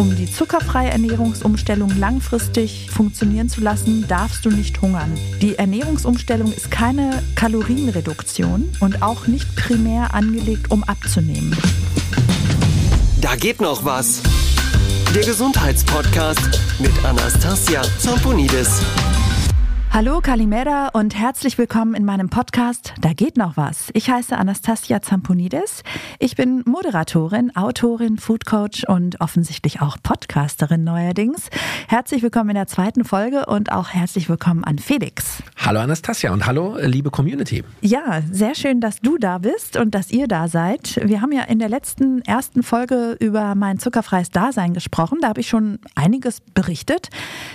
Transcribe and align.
Um 0.00 0.16
die 0.16 0.32
zuckerfreie 0.32 0.88
Ernährungsumstellung 0.88 1.94
langfristig 1.98 2.88
funktionieren 2.90 3.50
zu 3.50 3.60
lassen, 3.60 4.08
darfst 4.08 4.46
du 4.46 4.48
nicht 4.48 4.80
hungern. 4.80 5.12
Die 5.42 5.58
Ernährungsumstellung 5.58 6.54
ist 6.54 6.70
keine 6.70 7.22
Kalorienreduktion 7.34 8.72
und 8.80 9.02
auch 9.02 9.26
nicht 9.26 9.54
primär 9.56 10.14
angelegt, 10.14 10.70
um 10.70 10.84
abzunehmen. 10.84 11.54
Da 13.20 13.36
geht 13.36 13.60
noch 13.60 13.84
was. 13.84 14.22
Der 15.14 15.22
Gesundheitspodcast 15.22 16.58
mit 16.78 16.92
Anastasia 17.04 17.82
Zamponidis. 17.98 18.80
Hallo 19.92 20.20
Kalimera 20.20 20.90
und 20.92 21.18
herzlich 21.18 21.58
willkommen 21.58 21.94
in 21.94 22.04
meinem 22.04 22.30
Podcast 22.30 22.94
Da 23.00 23.12
geht 23.12 23.36
noch 23.36 23.56
was. 23.56 23.90
Ich 23.92 24.08
heiße 24.08 24.38
Anastasia 24.38 25.02
Zamponidis. 25.02 25.82
Ich 26.20 26.36
bin 26.36 26.62
Moderatorin, 26.64 27.56
Autorin, 27.56 28.16
Foodcoach 28.16 28.84
und 28.86 29.20
offensichtlich 29.20 29.82
auch 29.82 29.96
Podcasterin 30.00 30.84
neuerdings. 30.84 31.50
Herzlich 31.88 32.22
willkommen 32.22 32.50
in 32.50 32.54
der 32.54 32.68
zweiten 32.68 33.04
Folge 33.04 33.46
und 33.46 33.72
auch 33.72 33.88
herzlich 33.88 34.28
willkommen 34.28 34.62
an 34.62 34.78
Felix. 34.78 35.42
Hallo 35.56 35.80
Anastasia 35.80 36.32
und 36.32 36.46
hallo 36.46 36.78
liebe 36.80 37.10
Community. 37.10 37.64
Ja, 37.80 38.22
sehr 38.30 38.54
schön, 38.54 38.80
dass 38.80 39.00
du 39.00 39.18
da 39.18 39.38
bist 39.38 39.76
und 39.76 39.96
dass 39.96 40.12
ihr 40.12 40.28
da 40.28 40.46
seid. 40.46 41.00
Wir 41.02 41.20
haben 41.20 41.32
ja 41.32 41.42
in 41.42 41.58
der 41.58 41.68
letzten 41.68 42.22
ersten 42.22 42.62
Folge 42.62 43.16
über 43.18 43.56
mein 43.56 43.80
zuckerfreies 43.80 44.30
Dasein 44.30 44.72
gesprochen. 44.72 45.18
Da 45.20 45.28
habe 45.28 45.40
ich 45.40 45.48
schon 45.48 45.80
einiges 45.96 46.40
berichtet. 46.40 47.08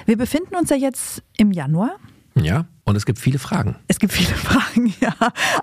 Wir 0.06 0.18
befinden 0.18 0.58
uns 0.58 0.70
ja 0.70 0.76
jetzt 0.76 1.24
im 1.38 1.54
Januar. 1.54 1.96
Ja, 2.38 2.66
und 2.84 2.98
es 2.98 3.06
gibt 3.06 3.18
viele 3.18 3.40
Fragen. 3.40 3.78
Es 3.88 3.98
gibt 3.98 4.12
viele 4.12 4.36
Fragen, 4.36 4.94
ja. 5.00 5.14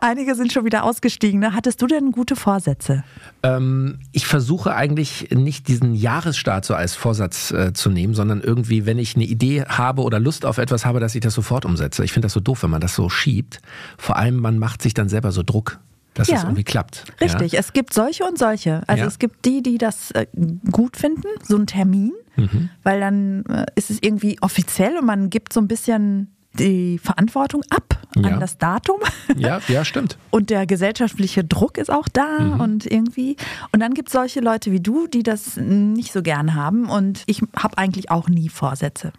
Einige 0.01 0.35
sind 0.35 0.53
schon 0.53 0.65
wieder 0.65 0.85
ausgestiegen. 0.85 1.39
Ne? 1.41 1.55
Hattest 1.55 1.83
du 1.83 1.87
denn 1.87 2.13
gute 2.13 2.35
Vorsätze? 2.35 3.05
Ähm, 3.43 3.99
ich 4.13 4.27
versuche 4.27 4.75
eigentlich 4.75 5.29
nicht 5.31 5.69
diesen 5.69 5.95
Jahresstart 5.95 6.65
so 6.65 6.75
als 6.75 6.95
Vorsatz 6.95 7.51
äh, 7.51 7.73
zu 7.75 7.91
nehmen, 7.91 8.15
sondern 8.15 8.41
irgendwie, 8.41 8.87
wenn 8.87 8.99
ich 8.99 9.15
eine 9.15 9.25
Idee 9.25 9.65
habe 9.65 10.03
oder 10.03 10.19
Lust 10.19 10.47
auf 10.47 10.59
etwas 10.59 10.87
habe, 10.87 10.99
dass 10.99 11.15
ich 11.15 11.21
das 11.21 11.35
sofort 11.35 11.67
umsetze. 11.67 12.05
Ich 12.05 12.13
finde 12.13 12.27
das 12.27 12.33
so 12.33 12.41
doof, 12.41 12.63
wenn 12.63 12.71
man 12.71 12.81
das 12.81 12.95
so 12.95 13.09
schiebt. 13.11 13.61
Vor 13.99 14.17
allem, 14.17 14.37
man 14.37 14.59
macht 14.59 14.81
sich 14.83 14.95
dann 14.95 15.09
selber 15.09 15.31
so 15.33 15.43
Druck 15.43 15.79
dass 16.15 16.29
ja, 16.29 16.37
es 16.37 16.43
irgendwie 16.43 16.65
klappt. 16.65 17.05
Richtig, 17.23 17.53
ja? 17.53 17.61
es 17.61 17.73
gibt 17.73 17.95
solche 17.95 18.25
und 18.25 18.39
solche. 18.39 18.83
Also 18.87 19.03
ja. 19.03 19.09
es 19.09 19.19
gibt 19.19 19.47
die, 19.47 19.63
die 19.63 19.79
das 19.79 20.11
äh, 20.11 20.27
gut 20.71 20.99
finden, 20.99 21.27
so 21.43 21.57
einen 21.57 21.67
Termin, 21.67 22.13
mhm. 22.37 22.69
weil 22.83 23.01
dann 23.01 23.45
äh, 23.47 23.65
ist 23.77 23.91
es 23.91 23.97
irgendwie 24.03 24.37
offiziell 24.43 24.99
und 24.99 25.07
man 25.07 25.31
gibt 25.31 25.55
so 25.55 25.61
ein 25.61 25.69
bisschen 25.69 26.29
die 26.59 26.99
Verantwortung 26.99 27.63
ab 27.71 28.01
ja. 28.17 28.31
an 28.31 28.41
das 28.41 28.59
Datum. 28.59 29.01
Ja, 29.37 29.61
ja, 29.69 29.85
stimmt. 29.85 30.19
Und 30.31 30.51
der 30.51 30.67
gesellschaftliche 30.67 31.45
Druck 31.45 31.79
ist 31.79 31.91
auch 31.91 32.09
da 32.09 32.41
mhm. 32.41 32.61
und 32.61 32.91
irgendwie. 32.91 33.37
Und 33.73 33.81
dann 33.81 33.95
gibt 33.95 34.09
es 34.09 34.13
solche 34.13 34.41
Leute 34.41 34.73
wie 34.73 34.81
du, 34.81 35.07
die 35.07 35.23
das 35.23 35.57
nicht 35.57 36.13
so 36.13 36.23
gern 36.23 36.55
haben. 36.55 36.89
Und 36.89 37.23
ich 37.27 37.43
habe 37.57 37.79
eigentlich 37.79 38.11
auch 38.11 38.29
nie 38.29 38.49
Vorsätze. 38.49 39.13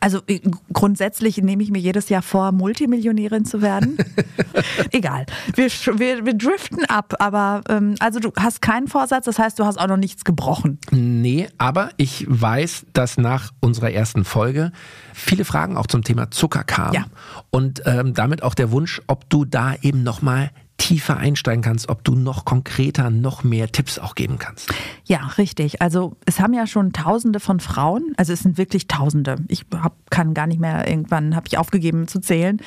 Also 0.00 0.20
äh, 0.26 0.40
grundsätzlich 0.72 1.38
nehme 1.38 1.62
ich 1.62 1.70
mir 1.70 1.78
jedes 1.78 2.08
Jahr 2.08 2.22
vor, 2.22 2.52
Multimillionärin 2.52 3.44
zu 3.44 3.62
werden. 3.62 3.96
Egal. 4.92 5.26
Wir, 5.54 5.68
wir, 5.68 6.26
wir 6.26 6.34
driften 6.34 6.84
ab, 6.86 7.14
aber 7.18 7.62
ähm, 7.68 7.94
also 8.00 8.20
du 8.20 8.32
hast 8.36 8.62
keinen 8.62 8.88
Vorsatz, 8.88 9.24
das 9.24 9.38
heißt, 9.38 9.58
du 9.58 9.64
hast 9.64 9.78
auch 9.78 9.88
noch 9.88 9.96
nichts 9.96 10.24
gebrochen. 10.24 10.78
Nee, 10.90 11.48
aber 11.58 11.90
ich 11.96 12.26
weiß, 12.28 12.86
dass 12.92 13.16
nach 13.16 13.52
unserer 13.60 13.92
ersten 13.92 14.24
Folge 14.24 14.72
viele 15.12 15.44
Fragen 15.44 15.76
auch 15.76 15.86
zum 15.86 16.02
Thema 16.02 16.30
Zucker 16.30 16.64
kamen. 16.64 16.94
Ja. 16.94 17.06
Und 17.50 17.82
ähm, 17.86 18.14
damit 18.14 18.42
auch 18.42 18.54
der 18.54 18.70
Wunsch, 18.70 19.00
ob 19.06 19.28
du 19.30 19.44
da 19.44 19.74
eben 19.80 20.02
nochmal 20.02 20.50
tiefer 20.84 21.16
einsteigen 21.16 21.62
kannst, 21.62 21.88
ob 21.88 22.04
du 22.04 22.14
noch 22.14 22.44
konkreter, 22.44 23.08
noch 23.08 23.42
mehr 23.42 23.72
Tipps 23.72 23.98
auch 23.98 24.14
geben 24.14 24.38
kannst. 24.38 24.70
Ja, 25.06 25.28
richtig. 25.38 25.80
Also 25.80 26.14
es 26.26 26.40
haben 26.40 26.52
ja 26.52 26.66
schon 26.66 26.92
Tausende 26.92 27.40
von 27.40 27.58
Frauen, 27.58 28.12
also 28.18 28.34
es 28.34 28.40
sind 28.40 28.58
wirklich 28.58 28.86
Tausende. 28.86 29.36
Ich 29.48 29.64
hab, 29.74 29.94
kann 30.10 30.34
gar 30.34 30.46
nicht 30.46 30.60
mehr, 30.60 30.86
irgendwann 30.86 31.34
habe 31.34 31.46
ich 31.46 31.56
aufgegeben 31.56 32.06
zu 32.06 32.20
zählen, 32.20 32.60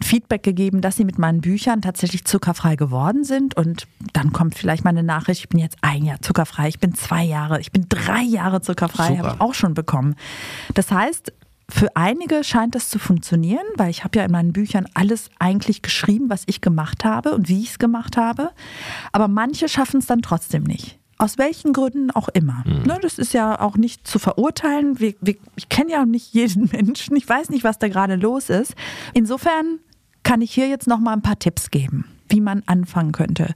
Feedback 0.00 0.44
gegeben, 0.44 0.82
dass 0.82 0.94
sie 0.94 1.04
mit 1.04 1.18
meinen 1.18 1.40
Büchern 1.40 1.82
tatsächlich 1.82 2.24
zuckerfrei 2.24 2.76
geworden 2.76 3.24
sind. 3.24 3.56
Und 3.56 3.88
dann 4.12 4.32
kommt 4.32 4.56
vielleicht 4.56 4.84
mal 4.84 4.90
eine 4.90 5.02
Nachricht, 5.02 5.40
ich 5.40 5.48
bin 5.48 5.58
jetzt 5.58 5.78
ein 5.80 6.04
Jahr 6.04 6.22
zuckerfrei, 6.22 6.68
ich 6.68 6.78
bin 6.78 6.94
zwei 6.94 7.24
Jahre, 7.24 7.60
ich 7.60 7.72
bin 7.72 7.86
drei 7.88 8.22
Jahre 8.22 8.60
zuckerfrei, 8.60 9.16
habe 9.16 9.34
ich 9.34 9.40
auch 9.40 9.54
schon 9.54 9.74
bekommen. 9.74 10.14
Das 10.74 10.92
heißt, 10.92 11.32
für 11.74 11.96
einige 11.96 12.44
scheint 12.44 12.76
das 12.76 12.88
zu 12.88 13.00
funktionieren, 13.00 13.66
weil 13.76 13.90
ich 13.90 14.04
habe 14.04 14.16
ja 14.16 14.24
in 14.24 14.30
meinen 14.30 14.52
Büchern 14.52 14.86
alles 14.94 15.28
eigentlich 15.40 15.82
geschrieben, 15.82 16.30
was 16.30 16.44
ich 16.46 16.60
gemacht 16.60 17.04
habe 17.04 17.34
und 17.34 17.48
wie 17.48 17.62
ich 17.62 17.70
es 17.70 17.78
gemacht 17.80 18.16
habe. 18.16 18.50
Aber 19.10 19.26
manche 19.26 19.68
schaffen 19.68 19.98
es 19.98 20.06
dann 20.06 20.22
trotzdem 20.22 20.62
nicht. 20.62 21.00
Aus 21.18 21.36
welchen 21.36 21.72
Gründen 21.72 22.12
auch 22.12 22.28
immer. 22.28 22.62
Mhm. 22.64 22.84
Ne, 22.84 22.98
das 23.02 23.18
ist 23.18 23.34
ja 23.34 23.60
auch 23.60 23.76
nicht 23.76 24.06
zu 24.06 24.20
verurteilen. 24.20 25.00
Wir, 25.00 25.14
wir, 25.20 25.34
ich 25.56 25.68
kenne 25.68 25.90
ja 25.90 26.02
auch 26.02 26.06
nicht 26.06 26.32
jeden 26.32 26.70
Menschen. 26.72 27.16
Ich 27.16 27.28
weiß 27.28 27.50
nicht, 27.50 27.64
was 27.64 27.80
da 27.80 27.88
gerade 27.88 28.14
los 28.14 28.50
ist. 28.50 28.76
Insofern 29.12 29.80
kann 30.22 30.42
ich 30.42 30.52
hier 30.54 30.68
jetzt 30.68 30.86
noch 30.86 31.00
mal 31.00 31.12
ein 31.12 31.22
paar 31.22 31.40
Tipps 31.40 31.72
geben 31.72 32.04
wie 32.34 32.40
man 32.40 32.64
anfangen 32.66 33.12
könnte. 33.12 33.54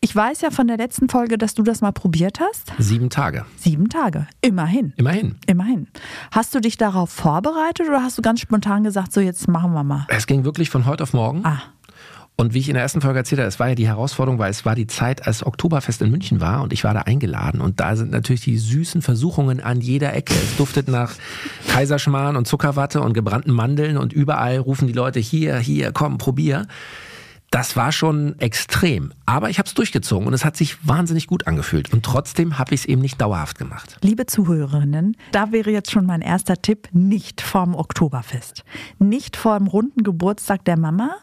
Ich 0.00 0.16
weiß 0.16 0.40
ja 0.40 0.50
von 0.50 0.66
der 0.66 0.78
letzten 0.78 1.10
Folge, 1.10 1.36
dass 1.36 1.54
du 1.54 1.62
das 1.62 1.82
mal 1.82 1.92
probiert 1.92 2.40
hast. 2.40 2.72
Sieben 2.78 3.10
Tage. 3.10 3.44
Sieben 3.56 3.90
Tage. 3.90 4.26
Immerhin. 4.40 4.94
Immerhin. 4.96 5.36
Immerhin. 5.46 5.88
Hast 6.30 6.54
du 6.54 6.60
dich 6.60 6.78
darauf 6.78 7.10
vorbereitet 7.10 7.86
oder 7.86 8.02
hast 8.02 8.16
du 8.16 8.22
ganz 8.22 8.40
spontan 8.40 8.82
gesagt, 8.82 9.12
so 9.12 9.20
jetzt 9.20 9.46
machen 9.46 9.74
wir 9.74 9.84
mal? 9.84 10.06
Es 10.08 10.26
ging 10.26 10.44
wirklich 10.44 10.70
von 10.70 10.86
heute 10.86 11.02
auf 11.02 11.12
morgen. 11.12 11.44
Ah. 11.44 11.62
Und 12.36 12.52
wie 12.52 12.58
ich 12.58 12.68
in 12.68 12.74
der 12.74 12.82
ersten 12.82 13.00
Folge 13.00 13.18
erzählt 13.18 13.40
habe, 13.40 13.48
es 13.48 13.60
war 13.60 13.68
ja 13.68 13.74
die 13.76 13.86
Herausforderung, 13.86 14.40
weil 14.40 14.50
es 14.50 14.64
war 14.64 14.74
die 14.74 14.88
Zeit, 14.88 15.24
als 15.26 15.46
Oktoberfest 15.46 16.02
in 16.02 16.10
München 16.10 16.40
war 16.40 16.62
und 16.62 16.72
ich 16.72 16.82
war 16.82 16.92
da 16.92 17.02
eingeladen. 17.02 17.60
Und 17.60 17.78
da 17.78 17.94
sind 17.94 18.10
natürlich 18.10 18.40
die 18.40 18.58
süßen 18.58 19.02
Versuchungen 19.02 19.60
an 19.60 19.80
jeder 19.80 20.14
Ecke. 20.14 20.34
Es 20.34 20.56
duftet 20.56 20.88
nach 20.88 21.12
Kaiserschmarrn 21.68 22.36
und 22.36 22.48
Zuckerwatte 22.48 23.02
und 23.02 23.12
gebrannten 23.12 23.52
Mandeln 23.52 23.98
und 23.98 24.12
überall 24.12 24.56
rufen 24.56 24.88
die 24.88 24.94
Leute 24.94 25.20
hier, 25.20 25.58
hier, 25.58 25.92
komm, 25.92 26.18
probier. 26.18 26.66
Das 27.54 27.76
war 27.76 27.92
schon 27.92 28.36
extrem. 28.40 29.12
Aber 29.26 29.48
ich 29.48 29.60
habe 29.60 29.68
es 29.68 29.74
durchgezogen 29.74 30.26
und 30.26 30.34
es 30.34 30.44
hat 30.44 30.56
sich 30.56 30.88
wahnsinnig 30.88 31.28
gut 31.28 31.46
angefühlt. 31.46 31.92
Und 31.92 32.04
trotzdem 32.04 32.58
habe 32.58 32.74
ich 32.74 32.80
es 32.80 32.86
eben 32.86 33.00
nicht 33.00 33.20
dauerhaft 33.20 33.58
gemacht. 33.58 33.96
Liebe 34.02 34.26
Zuhörerinnen, 34.26 35.16
da 35.30 35.52
wäre 35.52 35.70
jetzt 35.70 35.92
schon 35.92 36.04
mein 36.04 36.20
erster 36.20 36.60
Tipp, 36.60 36.88
nicht 36.90 37.40
vorm 37.40 37.76
Oktoberfest. 37.76 38.64
Nicht 38.98 39.36
vorm 39.36 39.68
runden 39.68 40.02
Geburtstag 40.02 40.64
der 40.64 40.76
Mama, 40.76 41.14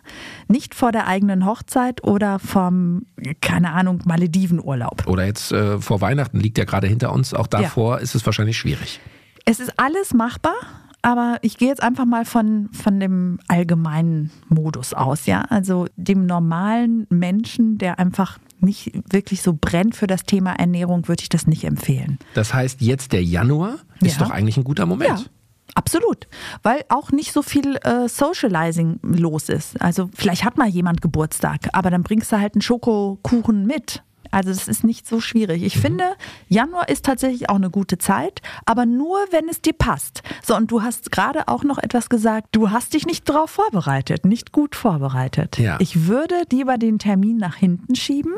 nicht 0.47 0.73
vor 0.73 0.93
der 0.93 1.05
eigenen 1.05 1.45
Hochzeit 1.45 2.01
oder 2.05 2.39
vom, 2.39 3.07
keine 3.41 3.73
Ahnung, 3.73 4.01
Maledivenurlaub. 4.05 5.07
Oder 5.07 5.25
jetzt 5.25 5.51
äh, 5.51 5.79
vor 5.79 5.99
Weihnachten 5.99 6.39
liegt 6.39 6.57
ja 6.57 6.63
gerade 6.63 6.87
hinter 6.87 7.11
uns. 7.11 7.33
Auch 7.33 7.47
davor 7.47 7.97
ja. 7.97 8.03
ist 8.03 8.15
es 8.15 8.25
wahrscheinlich 8.25 8.57
schwierig. 8.57 9.01
Es 9.43 9.59
ist 9.59 9.77
alles 9.77 10.13
machbar 10.13 10.55
aber 11.01 11.37
ich 11.41 11.57
gehe 11.57 11.67
jetzt 11.67 11.81
einfach 11.81 12.05
mal 12.05 12.25
von, 12.25 12.69
von 12.73 12.99
dem 12.99 13.39
allgemeinen 13.47 14.31
Modus 14.49 14.93
aus, 14.93 15.25
ja. 15.25 15.41
Also 15.49 15.87
dem 15.95 16.25
normalen 16.25 17.07
Menschen, 17.09 17.77
der 17.77 17.99
einfach 17.99 18.37
nicht 18.59 18.91
wirklich 19.11 19.41
so 19.41 19.57
brennt 19.59 19.95
für 19.95 20.07
das 20.07 20.23
Thema 20.23 20.53
Ernährung, 20.53 21.07
würde 21.07 21.23
ich 21.23 21.29
das 21.29 21.47
nicht 21.47 21.63
empfehlen. 21.63 22.19
Das 22.35 22.53
heißt, 22.53 22.81
jetzt 22.81 23.11
der 23.11 23.23
Januar 23.23 23.77
ist 24.01 24.19
ja. 24.19 24.25
doch 24.25 24.31
eigentlich 24.31 24.57
ein 24.57 24.63
guter 24.63 24.85
Moment. 24.85 25.19
Ja. 25.19 25.25
Absolut, 25.73 26.27
weil 26.63 26.83
auch 26.89 27.11
nicht 27.11 27.31
so 27.31 27.41
viel 27.41 27.77
äh, 27.83 28.09
Socializing 28.09 28.99
los 29.03 29.47
ist. 29.47 29.81
Also 29.81 30.09
vielleicht 30.13 30.43
hat 30.43 30.57
mal 30.57 30.67
jemand 30.67 31.01
Geburtstag, 31.01 31.69
aber 31.71 31.89
dann 31.89 32.03
bringst 32.03 32.31
du 32.31 32.39
halt 32.39 32.55
einen 32.55 32.61
Schokokuchen 32.61 33.65
mit 33.65 34.03
also 34.31 34.49
es 34.49 34.67
ist 34.67 34.83
nicht 34.83 35.07
so 35.07 35.19
schwierig. 35.19 35.63
Ich 35.63 35.75
mhm. 35.75 35.81
finde, 35.81 36.05
Januar 36.47 36.89
ist 36.89 37.05
tatsächlich 37.05 37.49
auch 37.49 37.55
eine 37.55 37.69
gute 37.69 37.97
Zeit, 37.97 38.41
aber 38.65 38.85
nur, 38.85 39.19
wenn 39.31 39.47
es 39.49 39.61
dir 39.61 39.73
passt. 39.73 40.23
So, 40.43 40.55
und 40.55 40.71
du 40.71 40.81
hast 40.81 41.11
gerade 41.11 41.47
auch 41.47 41.63
noch 41.63 41.77
etwas 41.77 42.09
gesagt, 42.09 42.47
du 42.51 42.71
hast 42.71 42.93
dich 42.93 43.05
nicht 43.05 43.27
darauf 43.29 43.51
vorbereitet, 43.51 44.25
nicht 44.25 44.51
gut 44.51 44.75
vorbereitet. 44.75 45.57
Ja. 45.57 45.77
Ich 45.79 46.07
würde 46.07 46.35
lieber 46.51 46.77
den 46.77 46.99
Termin 46.99 47.37
nach 47.37 47.55
hinten 47.55 47.95
schieben 47.95 48.33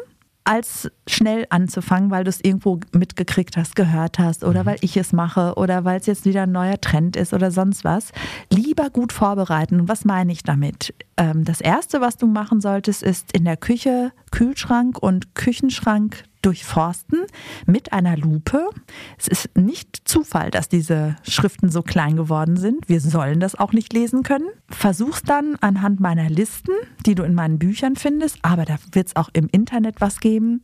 als 0.46 0.92
schnell 1.08 1.46
anzufangen, 1.50 2.12
weil 2.12 2.24
du 2.24 2.30
es 2.30 2.44
irgendwo 2.44 2.80
mitgekriegt 2.92 3.56
hast, 3.58 3.76
gehört 3.76 4.20
hast 4.20 4.44
oder 4.44 4.64
mhm. 4.64 4.66
weil 4.68 4.78
ich 4.82 4.98
es 4.98 5.14
mache 5.14 5.54
oder 5.56 5.86
weil 5.86 6.00
es 6.00 6.06
jetzt 6.06 6.26
wieder 6.26 6.44
ein 6.44 6.52
neuer 6.52 6.80
Trend 6.82 7.16
ist 7.16 7.34
oder 7.34 7.52
sonst 7.52 7.84
was. 7.84 8.12
Lieber 8.52 8.90
gut 8.90 9.14
vorbereiten. 9.14 9.82
Und 9.82 9.88
was 9.88 10.06
meine 10.06 10.32
ich 10.32 10.44
damit? 10.44 10.94
Ähm, 11.18 11.46
das 11.46 11.62
Erste, 11.62 12.02
was 12.02 12.18
du 12.18 12.28
machen 12.28 12.62
solltest, 12.62 13.04
ist 13.04 13.32
in 13.32 13.46
der 13.46 13.58
Küche 13.58 14.12
Kühlschrank 14.32 14.98
und 14.98 15.36
Küchenschrank 15.36 16.24
durchforsten 16.44 17.20
mit 17.66 17.94
einer 17.94 18.18
Lupe. 18.18 18.70
Es 19.18 19.28
ist 19.28 19.58
nicht 19.58 20.02
Zufall, 20.06 20.52
dass 20.52 20.70
diese 20.70 21.16
Schriften 21.28 21.70
so 21.70 21.82
klein 21.82 22.16
geworden 22.16 22.58
sind. 22.58 22.88
Wir 22.88 23.02
sollen 23.02 23.40
das 23.40 23.56
auch 23.56 23.74
nicht 23.74 23.94
lesen 23.94 24.24
können. 24.24 24.50
Versuch's 24.70 25.24
dann 25.24 25.56
anhand 25.62 26.00
meiner 26.00 26.30
Listen, 26.30 26.74
die 27.06 27.16
du 27.16 27.24
in 27.24 27.34
meinen 27.34 27.60
Büchern 27.60 27.96
findest, 27.96 28.38
aber 28.42 28.66
da 28.66 28.78
wird 28.92 29.08
es 29.08 29.16
auch 29.16 29.30
im 29.34 29.48
Internet 29.52 30.02
was 30.02 30.20
geben. 30.20 30.62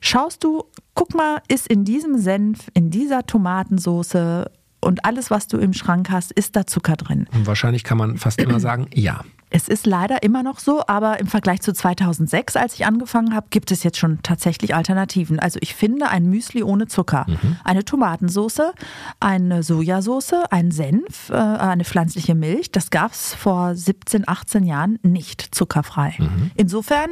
Schaust 0.00 0.44
du, 0.44 0.64
guck 0.94 1.14
mal, 1.14 1.40
ist 1.48 1.66
in 1.66 1.84
diesem 1.84 2.18
Senf, 2.18 2.68
in 2.74 2.90
dieser 2.90 3.26
Tomatensoße 3.26 4.50
und 4.80 5.04
alles, 5.04 5.30
was 5.30 5.46
du 5.46 5.58
im 5.58 5.72
Schrank 5.72 6.10
hast, 6.10 6.32
ist 6.32 6.56
da 6.56 6.66
Zucker 6.66 6.96
drin? 6.96 7.26
Und 7.32 7.46
wahrscheinlich 7.46 7.84
kann 7.84 7.98
man 7.98 8.16
fast 8.16 8.40
immer 8.40 8.60
sagen, 8.60 8.88
ja. 8.94 9.24
Es 9.50 9.68
ist 9.68 9.86
leider 9.86 10.22
immer 10.22 10.42
noch 10.42 10.60
so, 10.60 10.82
aber 10.86 11.18
im 11.18 11.26
Vergleich 11.26 11.60
zu 11.60 11.72
2006, 11.72 12.56
als 12.56 12.74
ich 12.74 12.86
angefangen 12.86 13.34
habe, 13.34 13.48
gibt 13.50 13.72
es 13.72 13.82
jetzt 13.82 13.98
schon 13.98 14.20
tatsächlich 14.22 14.74
Alternativen. 14.74 15.40
Also 15.40 15.58
ich 15.60 15.74
finde 15.74 16.08
ein 16.08 16.26
Müsli 16.26 16.62
ohne 16.62 16.86
Zucker, 16.86 17.26
mhm. 17.28 17.56
eine 17.64 17.84
Tomatensauce, 17.84 18.72
eine 19.18 19.62
Sojasauce, 19.62 20.34
ein 20.50 20.70
Senf, 20.70 21.30
äh, 21.30 21.34
eine 21.34 21.84
pflanzliche 21.84 22.34
Milch, 22.34 22.70
das 22.70 22.90
gab 22.90 23.12
es 23.12 23.34
vor 23.34 23.74
17, 23.74 24.28
18 24.28 24.64
Jahren 24.64 24.98
nicht 25.02 25.54
zuckerfrei. 25.54 26.14
Mhm. 26.18 26.52
Insofern 26.54 27.10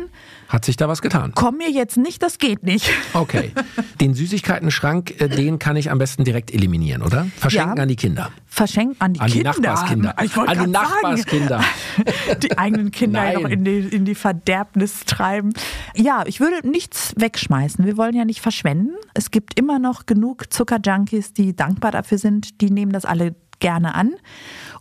hat 0.49 0.65
sich 0.65 0.77
da 0.77 0.89
was 0.89 1.03
getan. 1.03 1.33
Komm 1.35 1.59
mir 1.59 1.71
jetzt 1.71 1.97
nicht, 1.97 2.23
das 2.23 2.39
geht 2.39 2.63
nicht. 2.63 2.91
Okay. 3.15 3.53
Den 4.01 4.15
Süßigkeitenschrank, 4.15 5.21
äh, 5.21 5.29
den 5.29 5.59
kann 5.59 5.77
ich 5.77 5.91
am 5.91 5.99
besten 5.99 6.25
direkt 6.25 6.53
eliminieren, 6.53 7.03
oder? 7.03 7.27
Verschenken 7.37 7.77
ja. 7.77 7.83
an 7.83 7.89
die 7.89 7.97
Kinder. 7.97 8.31
Verschenken 8.59 9.01
an 9.01 9.13
die 9.13 9.21
an 9.21 9.31
Kinder. 9.31 9.53
Die 9.53 9.61
Nachbarskinder. 9.61 10.15
Ich 10.21 10.37
an 10.37 10.59
die 10.59 10.67
Nachbarskinder. 10.67 11.65
die 12.43 12.59
eigenen 12.59 12.91
Kinder 12.91 13.33
noch 13.35 13.49
in 13.49 13.65
die, 13.65 13.79
in 13.79 14.05
die 14.05 14.17
Verderbnis 14.17 15.05
treiben. 15.05 15.53
Ja, 15.95 16.25
ich 16.27 16.41
würde 16.41 16.69
nichts 16.69 17.15
wegschmeißen. 17.17 17.87
Wir 17.87 17.97
wollen 17.97 18.17
ja 18.17 18.25
nicht 18.25 18.41
verschwenden. 18.41 18.97
Es 19.15 19.31
gibt 19.31 19.57
immer 19.57 19.79
noch 19.79 20.07
genug 20.07 20.53
Zuckerjunkies, 20.53 21.33
die 21.33 21.55
dankbar 21.55 21.93
dafür 21.93 22.19
sind. 22.19 22.61
Die 22.61 22.71
nehmen 22.71 22.91
das 22.91 23.05
alle 23.05 23.37
gerne 23.61 23.95
an. 23.95 24.15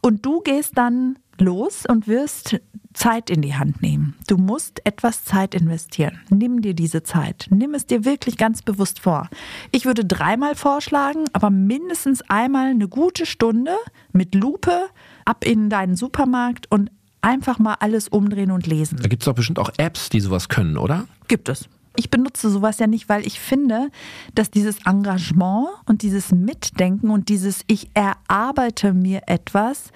Und 0.02 0.26
du 0.26 0.42
gehst 0.42 0.76
dann 0.76 1.20
los 1.40 1.84
und 1.88 2.08
wirst 2.08 2.60
Zeit 2.98 3.30
in 3.30 3.42
die 3.42 3.54
Hand 3.54 3.82
nehmen. 3.82 4.16
Du 4.28 4.38
musst 4.38 4.82
etwas 4.84 5.24
Zeit 5.24 5.54
investieren. 5.54 6.20
Nimm 6.30 6.62
dir 6.62 6.74
diese 6.74 7.04
Zeit. 7.04 7.46
Nimm 7.52 7.76
es 7.76 7.86
dir 7.86 8.06
wirklich 8.06 8.38
ganz 8.38 8.64
bewusst 8.64 9.00
vor. 9.00 9.30
Ich 9.72 9.86
würde 9.86 10.04
dreimal 10.04 10.56
vorschlagen, 10.56 11.26
aber 11.32 11.52
mindestens 11.52 12.24
einmal 12.28 12.72
eine 12.72 12.88
gute 12.88 13.28
Stunde 13.28 13.76
mit 14.14 14.34
Lupe 14.34 14.88
ab 15.26 15.46
in 15.46 15.70
deinen 15.70 15.96
Supermarkt 15.96 16.72
und 16.72 16.90
einfach 17.22 17.60
mal 17.60 17.76
alles 17.80 18.08
umdrehen 18.08 18.50
und 18.50 18.66
lesen. 18.66 18.98
Da 19.00 19.08
gibt 19.08 19.22
es 19.22 19.26
doch 19.26 19.36
bestimmt 19.36 19.60
auch 19.60 19.70
Apps, 19.78 20.10
die 20.10 20.20
sowas 20.20 20.50
können, 20.50 20.76
oder? 20.78 21.08
Gibt 21.28 21.50
es. 21.50 21.70
Ich 21.96 22.10
benutze 22.10 22.50
sowas 22.50 22.80
ja 22.80 22.88
nicht, 22.88 23.10
weil 23.10 23.26
ich 23.26 23.40
finde, 23.40 23.90
dass 24.34 24.52
dieses 24.52 24.86
Engagement 24.86 25.68
und 25.86 26.02
dieses 26.02 26.32
Mitdenken 26.32 27.10
und 27.10 27.30
dieses 27.30 27.62
Ich 27.68 27.90
erarbeite 27.94 28.94
mir 28.94 29.22
etwas 29.28 29.92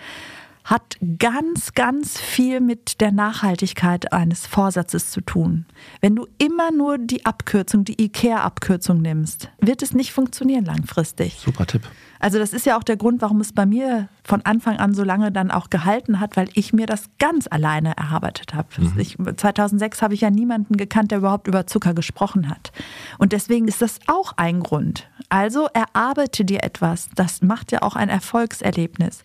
hat 0.63 0.97
ganz, 1.17 1.73
ganz 1.73 2.19
viel 2.19 2.59
mit 2.59 3.01
der 3.01 3.11
Nachhaltigkeit 3.11 4.13
eines 4.13 4.45
Vorsatzes 4.45 5.11
zu 5.11 5.21
tun. 5.21 5.65
Wenn 6.01 6.15
du 6.15 6.27
immer 6.37 6.71
nur 6.71 6.97
die 6.97 7.25
Abkürzung, 7.25 7.83
die 7.83 8.01
IKEA-Abkürzung 8.01 9.01
nimmst, 9.01 9.49
wird 9.59 9.81
es 9.81 9.93
nicht 9.93 10.11
funktionieren 10.11 10.65
langfristig. 10.65 11.39
Super 11.43 11.65
Tipp. 11.65 11.81
Also 12.19 12.37
das 12.37 12.53
ist 12.53 12.67
ja 12.67 12.77
auch 12.77 12.83
der 12.83 12.97
Grund, 12.97 13.23
warum 13.23 13.41
es 13.41 13.51
bei 13.51 13.65
mir 13.65 14.07
von 14.23 14.43
Anfang 14.43 14.77
an 14.77 14.93
so 14.93 15.03
lange 15.03 15.31
dann 15.31 15.49
auch 15.49 15.71
gehalten 15.71 16.19
hat, 16.19 16.37
weil 16.37 16.49
ich 16.53 16.71
mir 16.71 16.85
das 16.85 17.05
ganz 17.17 17.47
alleine 17.49 17.97
erarbeitet 17.97 18.53
habe. 18.53 18.67
Mhm. 18.77 18.93
Ich, 18.97 19.17
2006 19.17 20.03
habe 20.03 20.13
ich 20.13 20.21
ja 20.21 20.29
niemanden 20.29 20.77
gekannt, 20.77 21.09
der 21.09 21.17
überhaupt 21.17 21.47
über 21.47 21.65
Zucker 21.65 21.95
gesprochen 21.95 22.47
hat. 22.47 22.71
Und 23.17 23.33
deswegen 23.33 23.67
ist 23.67 23.81
das 23.81 23.97
auch 24.05 24.33
ein 24.37 24.59
Grund. 24.61 25.09
Also 25.29 25.67
erarbeite 25.73 26.45
dir 26.45 26.63
etwas. 26.63 27.09
Das 27.15 27.41
macht 27.41 27.71
ja 27.71 27.81
auch 27.81 27.95
ein 27.95 28.09
Erfolgserlebnis. 28.09 29.23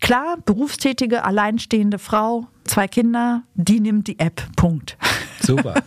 Klar, 0.00 0.38
berufstätige, 0.44 1.24
alleinstehende 1.24 1.98
Frau, 1.98 2.48
zwei 2.64 2.88
Kinder, 2.88 3.42
die 3.54 3.80
nimmt 3.80 4.06
die 4.06 4.18
App. 4.18 4.42
Punkt. 4.56 4.96
Super. 5.40 5.74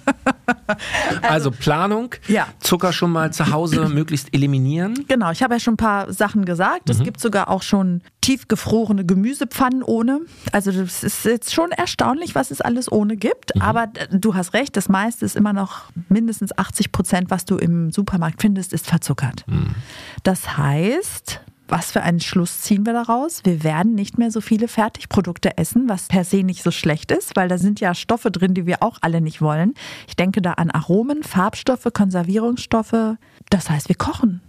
Also, 1.21 1.51
Planung, 1.51 2.15
ja. 2.27 2.47
Zucker 2.59 2.91
schon 2.91 3.11
mal 3.11 3.31
zu 3.31 3.51
Hause 3.51 3.87
möglichst 3.93 4.33
eliminieren. 4.33 5.05
Genau, 5.07 5.31
ich 5.31 5.41
habe 5.41 5.53
ja 5.53 5.59
schon 5.59 5.75
ein 5.75 5.77
paar 5.77 6.11
Sachen 6.11 6.43
gesagt. 6.45 6.89
Es 6.89 6.99
mhm. 6.99 7.03
gibt 7.05 7.19
sogar 7.19 7.49
auch 7.49 7.61
schon 7.61 8.01
tiefgefrorene 8.21 9.05
Gemüsepfannen 9.05 9.83
ohne. 9.83 10.21
Also 10.51 10.71
das 10.71 11.03
ist 11.03 11.25
jetzt 11.25 11.53
schon 11.53 11.71
erstaunlich, 11.71 12.35
was 12.35 12.51
es 12.51 12.61
alles 12.61 12.91
ohne 12.91 13.15
gibt. 13.15 13.55
Mhm. 13.55 13.61
Aber 13.61 13.87
du 14.11 14.35
hast 14.35 14.53
recht, 14.53 14.75
das 14.75 14.89
meiste 14.89 15.25
ist 15.25 15.35
immer 15.35 15.53
noch 15.53 15.83
mindestens 16.09 16.57
80 16.57 16.91
Prozent, 16.91 17.29
was 17.29 17.45
du 17.45 17.57
im 17.57 17.91
Supermarkt 17.91 18.41
findest, 18.41 18.73
ist 18.73 18.87
verzuckert. 18.87 19.45
Mhm. 19.47 19.75
Das 20.23 20.57
heißt, 20.57 21.41
was 21.67 21.91
für 21.91 22.01
einen 22.01 22.19
Schluss 22.19 22.61
ziehen 22.61 22.85
wir 22.85 22.93
daraus? 22.93 23.41
Wir 23.43 23.63
werden 23.63 23.95
nicht 23.95 24.17
mehr 24.17 24.31
so 24.31 24.41
viele 24.41 24.67
Fertigprodukte 24.67 25.57
essen, 25.57 25.89
was 25.89 26.07
per 26.07 26.23
se 26.23 26.43
nicht 26.43 26.63
so 26.63 26.71
schlecht 26.71 27.11
ist, 27.11 27.35
weil 27.35 27.47
da 27.47 27.57
sind 27.57 27.79
ja 27.79 27.95
Stoffe 27.95 28.31
drin, 28.31 28.53
die 28.53 28.65
wir 28.65 28.83
auch 28.83 28.97
alle 29.01 29.21
nicht 29.21 29.41
wollen. 29.41 29.73
Ich 30.07 30.15
denke 30.15 30.41
da 30.41 30.53
an 30.53 30.69
Aromen, 30.69 31.23
Farbstoffe, 31.23 31.87
Konservierungsstoffe. 31.93 33.17
Das 33.49 33.69
heißt, 33.69 33.89
wir 33.89 33.95
kochen. 33.95 34.41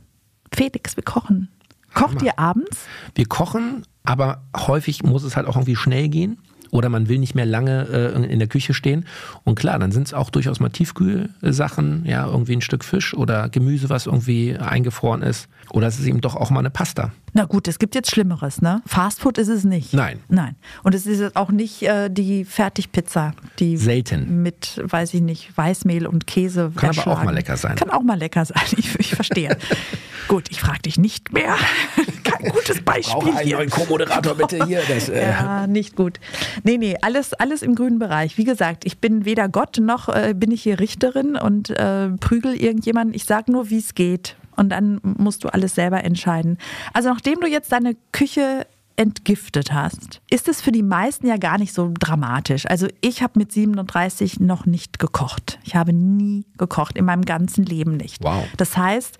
Felix, 0.53 0.97
wir 0.97 1.05
kochen. 1.05 1.49
Kocht 1.95 2.23
ihr 2.23 2.39
abends? 2.39 2.87
Wir 3.15 3.27
kochen, 3.27 3.87
aber 4.03 4.43
häufig 4.57 5.05
muss 5.05 5.23
es 5.23 5.37
halt 5.37 5.47
auch 5.47 5.55
irgendwie 5.55 5.77
schnell 5.77 6.09
gehen 6.09 6.39
oder 6.75 6.89
man 6.89 7.09
will 7.09 7.21
nicht 7.21 7.37
mehr 7.37 7.47
lange 7.47 7.87
äh, 7.89 8.33
in 8.33 8.41
der 8.41 8.49
Küche 8.49 8.75
stehen. 8.75 9.07
Und 9.45 9.55
klar, 9.55 9.79
dann 9.79 9.93
sind 9.93 10.09
es 10.09 10.13
auch 10.13 10.29
durchaus 10.29 10.59
mal 10.59 10.71
Tiefkühlsachen, 10.71 12.05
ja, 12.05 12.27
irgendwie 12.27 12.57
ein 12.57 12.63
Stück 12.63 12.85
Fisch 12.85 13.15
oder 13.15 13.49
Gemüse, 13.49 13.91
was 13.91 14.07
irgendwie 14.07 14.57
eingefroren 14.57 15.23
ist. 15.23 15.49
Oder 15.71 15.87
es 15.87 16.01
ist 16.01 16.07
eben 16.07 16.21
doch 16.21 16.35
auch 16.35 16.51
mal 16.51 16.59
eine 16.59 16.71
Pasta. 16.71 17.13
Na 17.37 17.47
gut, 17.47 17.67
es 17.67 17.81
gibt 17.81 17.97
jetzt 17.97 18.13
Schlimmeres, 18.13 18.63
ne? 18.63 18.81
Fastfood 18.87 19.39
ist 19.39 19.49
es 19.49 19.65
nicht. 19.65 19.93
Nein. 19.93 20.21
Nein. 20.29 20.55
Und 20.85 20.95
es 20.95 21.05
ist 21.05 21.35
auch 21.35 21.51
nicht 21.51 21.83
äh, 21.83 22.09
die 22.09 22.45
Fertigpizza, 22.45 23.33
die 23.59 23.77
selten 23.77 24.45
mit, 24.45 24.81
weiß 24.85 25.15
ich 25.15 25.21
nicht, 25.21 25.57
Weißmehl 25.57 26.07
und 26.07 26.29
Käse. 26.29 26.71
Kann 26.77 26.97
aber 26.97 27.11
auch 27.11 27.25
mal 27.25 27.35
lecker 27.35 27.57
sein. 27.57 27.75
Kann 27.75 27.91
auch 27.91 28.03
mal 28.03 28.17
lecker 28.17 28.45
sein. 28.45 28.63
Ich, 28.77 28.99
ich 29.01 29.17
verstehe. 29.17 29.57
gut, 30.29 30.45
ich 30.51 30.61
frage 30.61 30.83
dich 30.83 30.97
nicht 30.97 31.33
mehr. 31.33 31.57
Kein 32.23 32.53
gutes 32.53 32.81
Beispiel. 32.83 33.19
Ich 33.19 33.25
brauche 33.25 33.37
einen 33.37 33.51
neuen 33.51 33.71
Co-Moderator 33.71 34.35
bitte 34.37 34.65
hier. 34.67 34.83
Das, 34.87 35.09
äh 35.09 35.23
ja, 35.23 35.67
nicht 35.67 35.97
gut. 35.97 36.21
Nee, 36.63 36.79
nee, 36.79 36.97
alles, 37.03 37.35
alles 37.35 37.63
im 37.63 37.75
grünen 37.75 37.99
Bereich. 37.99 38.39
Wie 38.39 38.45
gesagt, 38.45 38.85
ich 38.85 38.99
bin 38.99 39.25
weder 39.25 39.49
Gott 39.49 39.79
noch 39.81 40.09
äh, 40.09 40.35
bin 40.35 40.53
ich 40.53 40.63
hier 40.63 40.79
Richterin 40.79 41.35
und 41.35 41.71
äh, 41.71 42.11
prügel 42.21 42.55
irgendjemanden. 42.55 43.13
Ich 43.13 43.25
sage 43.25 43.51
nur, 43.51 43.71
wie 43.71 43.79
es 43.79 43.97
geht. 43.97 44.37
Und 44.57 44.71
dann 44.71 45.01
musst 45.03 45.45
du 45.45 45.49
alles 45.49 45.75
selber 45.75 46.05
entscheiden. 46.05 46.59
Also 46.93 47.09
nachdem 47.11 47.41
du 47.41 47.47
jetzt 47.47 47.73
deine 47.73 47.97
Küche 48.13 48.67
entgiftet 48.97 49.73
hast, 49.73 50.21
ist 50.31 50.49
es 50.49 50.61
für 50.61 50.71
die 50.71 50.83
meisten 50.83 51.27
ja 51.27 51.37
gar 51.37 51.59
nicht 51.59 51.75
so 51.75 51.93
dramatisch. 51.99 52.67
Also 52.67 52.87
ich 53.01 53.23
habe 53.23 53.39
mit 53.39 53.53
37 53.53 54.41
noch 54.41 54.67
nicht 54.67 54.99
gekocht. 54.99 55.59
Ich 55.65 55.75
habe 55.75 55.93
nie 55.93 56.47
gekocht, 56.59 56.97
in 56.97 57.05
meinem 57.05 57.25
ganzen 57.25 57.65
Leben 57.65 57.97
nicht. 57.97 58.23
Wow. 58.23 58.47
Das 58.57 58.77
heißt, 58.77 59.19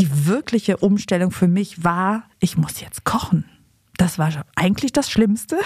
die 0.00 0.26
wirkliche 0.26 0.78
Umstellung 0.78 1.30
für 1.30 1.48
mich 1.48 1.84
war, 1.84 2.24
ich 2.40 2.56
muss 2.56 2.80
jetzt 2.80 3.04
kochen. 3.04 3.44
Das 3.96 4.18
war 4.18 4.30
eigentlich 4.56 4.92
das 4.92 5.10
Schlimmste. 5.10 5.56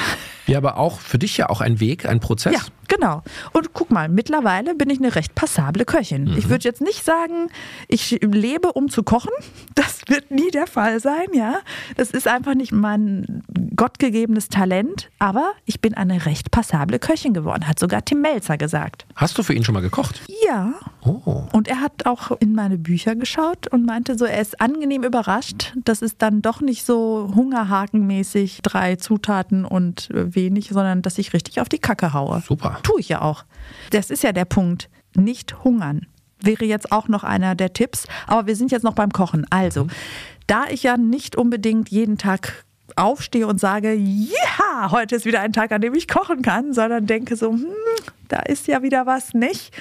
Ja, 0.47 0.59
aber 0.59 0.77
auch 0.77 1.01
für 1.01 1.19
dich 1.19 1.37
ja 1.39 1.49
auch 1.49 1.61
ein 1.61 1.81
Weg, 1.81 2.07
ein 2.07 2.21
Prozess. 2.21 2.53
Ja, 2.53 2.61
genau. 2.87 3.23
Und 3.53 3.73
guck 3.73 3.91
mal, 3.91 4.09
mittlerweile 4.09 4.75
bin 4.75 4.91
ich 4.91 4.99
eine 4.99 5.15
recht 5.15 5.35
passable 5.35 5.85
Köchin. 5.85 6.25
Mhm. 6.25 6.37
Ich 6.37 6.49
würde 6.49 6.65
jetzt 6.65 6.83
nicht 6.83 7.05
sagen, 7.05 7.49
ich 7.89 8.19
lebe, 8.23 8.73
um 8.73 8.91
zu 8.91 9.03
kochen. 9.03 9.33
Das 9.75 10.03
wird 10.09 10.31
nie 10.31 10.51
der 10.51 10.67
Fall 10.67 11.01
sein, 11.01 11.29
ja. 11.33 11.61
Das 11.97 12.11
ist 12.11 12.29
einfach 12.29 12.55
nicht 12.55 12.73
mein 12.73 13.43
gottgegebenes 13.79 14.49
Talent. 14.49 15.09
Aber 15.19 15.53
ich 15.65 15.81
bin 15.81 15.95
eine 15.95 16.27
recht 16.27 16.51
passable 16.51 16.99
Köchin 16.99 17.33
geworden, 17.33 17.67
hat 17.67 17.79
sogar 17.79 18.05
Tim 18.05 18.21
Melzer 18.21 18.59
gesagt. 18.59 19.07
Hast 19.15 19.39
du 19.39 19.43
für 19.43 19.55
ihn 19.55 19.65
schon 19.65 19.73
mal 19.73 19.81
gekocht? 19.81 20.21
Ja. 20.47 20.75
Oh. 21.01 21.45
Und 21.53 21.69
er 21.69 21.81
hat 21.81 22.05
auch 22.05 22.33
in 22.41 22.55
meine 22.55 22.77
Bücher 22.77 23.17
geschaut 23.17 23.69
und 23.69 23.87
meinte 23.87 24.19
so, 24.19 24.27
er 24.27 24.43
ist 24.43 24.61
angenehm 24.61 25.05
überrascht, 25.05 25.73
dass 25.85 26.03
es 26.03 26.19
dann 26.19 26.43
doch 26.43 26.61
nicht 26.61 26.85
so 26.85 27.31
hungerhakenmäßig 27.35 28.61
drei 28.63 28.97
Zutaten 28.97 29.65
und 29.65 30.09
wenig, 30.13 30.69
sondern 30.69 31.01
dass 31.01 31.17
ich 31.17 31.33
richtig 31.33 31.61
auf 31.61 31.69
die 31.69 31.79
Kacke 31.79 32.13
haue. 32.13 32.43
Super. 32.47 32.81
Tue 32.83 33.01
ich 33.01 33.09
ja 33.09 33.23
auch. 33.23 33.45
Das 33.91 34.11
ist 34.11 34.23
ja 34.23 34.33
der 34.33 34.45
Punkt. 34.45 34.91
Nicht 35.15 35.65
hungern 35.65 36.07
wäre 36.41 36.65
jetzt 36.65 36.93
auch 36.93 37.09
noch 37.09 37.25
einer 37.25 37.55
der 37.55 37.73
Tipps. 37.73 38.07
Aber 38.27 38.47
wir 38.47 38.57
sind 38.57 38.71
jetzt 38.71 38.85
noch 38.85 38.95
beim 38.95 39.11
Kochen. 39.11 39.45
Also, 39.51 39.87
da 40.47 40.65
ich 40.71 40.83
ja 40.83 40.97
nicht 40.97 41.37
unbedingt 41.37 41.89
jeden 41.89 42.17
Tag 42.19 42.65
aufstehe 42.99 43.47
und 43.47 43.61
sage, 43.61 43.95
ja, 43.95 44.91
heute 44.91 45.17
ist 45.17 45.25
wieder 45.25 45.41
ein 45.41 45.53
Tag, 45.53 45.73
an 45.73 45.81
dem 45.81 45.95
ich 45.95 46.09
kochen 46.09 46.43
kann, 46.43 46.73
sondern 46.73 47.07
denke 47.07 47.37
so, 47.37 47.51
hm, 47.51 47.67
da 48.29 48.41
ist 48.41 48.67
ja 48.67 48.83
wieder 48.83 49.07
was 49.07 49.35
nicht, 49.35 49.73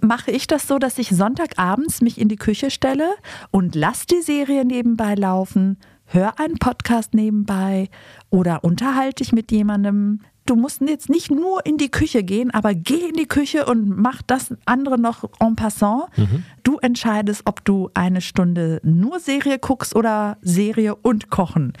mache 0.00 0.30
ich 0.30 0.46
das 0.46 0.66
so, 0.66 0.78
dass 0.78 0.98
ich 0.98 1.08
Sonntagabends 1.10 2.00
mich 2.00 2.20
in 2.20 2.28
die 2.28 2.36
Küche 2.36 2.70
stelle 2.70 3.10
und 3.50 3.74
lasse 3.74 4.06
die 4.06 4.22
Serie 4.22 4.64
nebenbei 4.64 5.14
laufen, 5.14 5.78
höre 6.06 6.38
einen 6.38 6.58
Podcast 6.58 7.14
nebenbei 7.14 7.88
oder 8.30 8.64
unterhalte 8.64 9.22
ich 9.22 9.32
mit 9.32 9.50
jemandem. 9.50 10.20
Du 10.44 10.54
musst 10.54 10.80
jetzt 10.80 11.08
nicht 11.08 11.30
nur 11.30 11.66
in 11.66 11.76
die 11.76 11.90
Küche 11.90 12.22
gehen, 12.22 12.52
aber 12.52 12.72
geh 12.72 13.08
in 13.08 13.16
die 13.16 13.26
Küche 13.26 13.66
und 13.66 13.88
mach 13.88 14.22
das 14.22 14.54
andere 14.64 14.96
noch 14.96 15.28
en 15.40 15.56
passant. 15.56 16.04
Mhm. 16.16 16.44
Du 16.66 16.78
entscheidest, 16.78 17.42
ob 17.44 17.64
du 17.64 17.90
eine 17.94 18.20
Stunde 18.20 18.80
nur 18.82 19.20
Serie 19.20 19.60
guckst 19.60 19.94
oder 19.94 20.36
Serie 20.42 20.96
und 20.96 21.30
Kochen. 21.30 21.74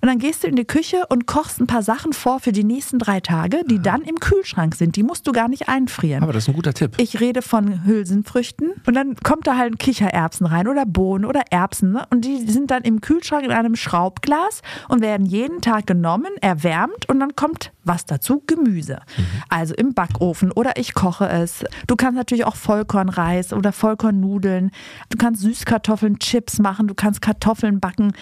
Und 0.00 0.08
dann 0.08 0.18
gehst 0.18 0.42
du 0.44 0.48
in 0.48 0.56
die 0.56 0.64
Küche 0.64 1.02
und 1.10 1.26
kochst 1.26 1.60
ein 1.60 1.66
paar 1.66 1.82
Sachen 1.82 2.14
vor 2.14 2.40
für 2.40 2.50
die 2.50 2.64
nächsten 2.64 2.98
drei 2.98 3.20
Tage, 3.20 3.64
die 3.68 3.82
dann 3.82 4.00
im 4.00 4.18
Kühlschrank 4.18 4.76
sind. 4.76 4.96
Die 4.96 5.02
musst 5.02 5.26
du 5.26 5.32
gar 5.32 5.48
nicht 5.48 5.68
einfrieren. 5.68 6.22
Aber 6.22 6.32
das 6.32 6.44
ist 6.44 6.48
ein 6.48 6.54
guter 6.54 6.72
Tipp. 6.72 6.94
Ich 6.96 7.20
rede 7.20 7.42
von 7.42 7.84
Hülsenfrüchten 7.84 8.72
und 8.86 8.94
dann 8.94 9.14
kommt 9.16 9.46
da 9.46 9.58
halt 9.58 9.78
Kichererbsen 9.78 10.46
rein 10.46 10.68
oder 10.68 10.86
Bohnen 10.86 11.26
oder 11.26 11.42
Erbsen. 11.50 11.92
Ne? 11.92 12.06
Und 12.08 12.24
die 12.24 12.38
sind 12.38 12.70
dann 12.70 12.82
im 12.82 13.02
Kühlschrank 13.02 13.44
in 13.44 13.52
einem 13.52 13.76
Schraubglas 13.76 14.62
und 14.88 15.02
werden 15.02 15.26
jeden 15.26 15.60
Tag 15.60 15.86
genommen, 15.86 16.30
erwärmt 16.40 17.06
und 17.10 17.20
dann 17.20 17.36
kommt 17.36 17.72
was 17.84 18.06
dazu? 18.06 18.42
Gemüse. 18.46 19.00
Mhm. 19.18 19.24
Also 19.50 19.74
im 19.74 19.92
Backofen 19.92 20.50
oder 20.50 20.78
ich 20.78 20.94
koche 20.94 21.28
es. 21.28 21.62
Du 21.86 21.96
kannst 21.96 22.16
natürlich 22.16 22.46
auch 22.46 22.56
Vollkornreis 22.56 23.52
oder 23.52 23.72
Vollkornnudeln. 23.72 24.29
Du 24.38 25.16
kannst 25.18 25.42
Süßkartoffeln, 25.42 26.18
Chips 26.18 26.58
machen. 26.58 26.86
Du 26.86 26.94
kannst 26.94 27.20
Kartoffeln 27.20 27.80
backen. 27.80 28.12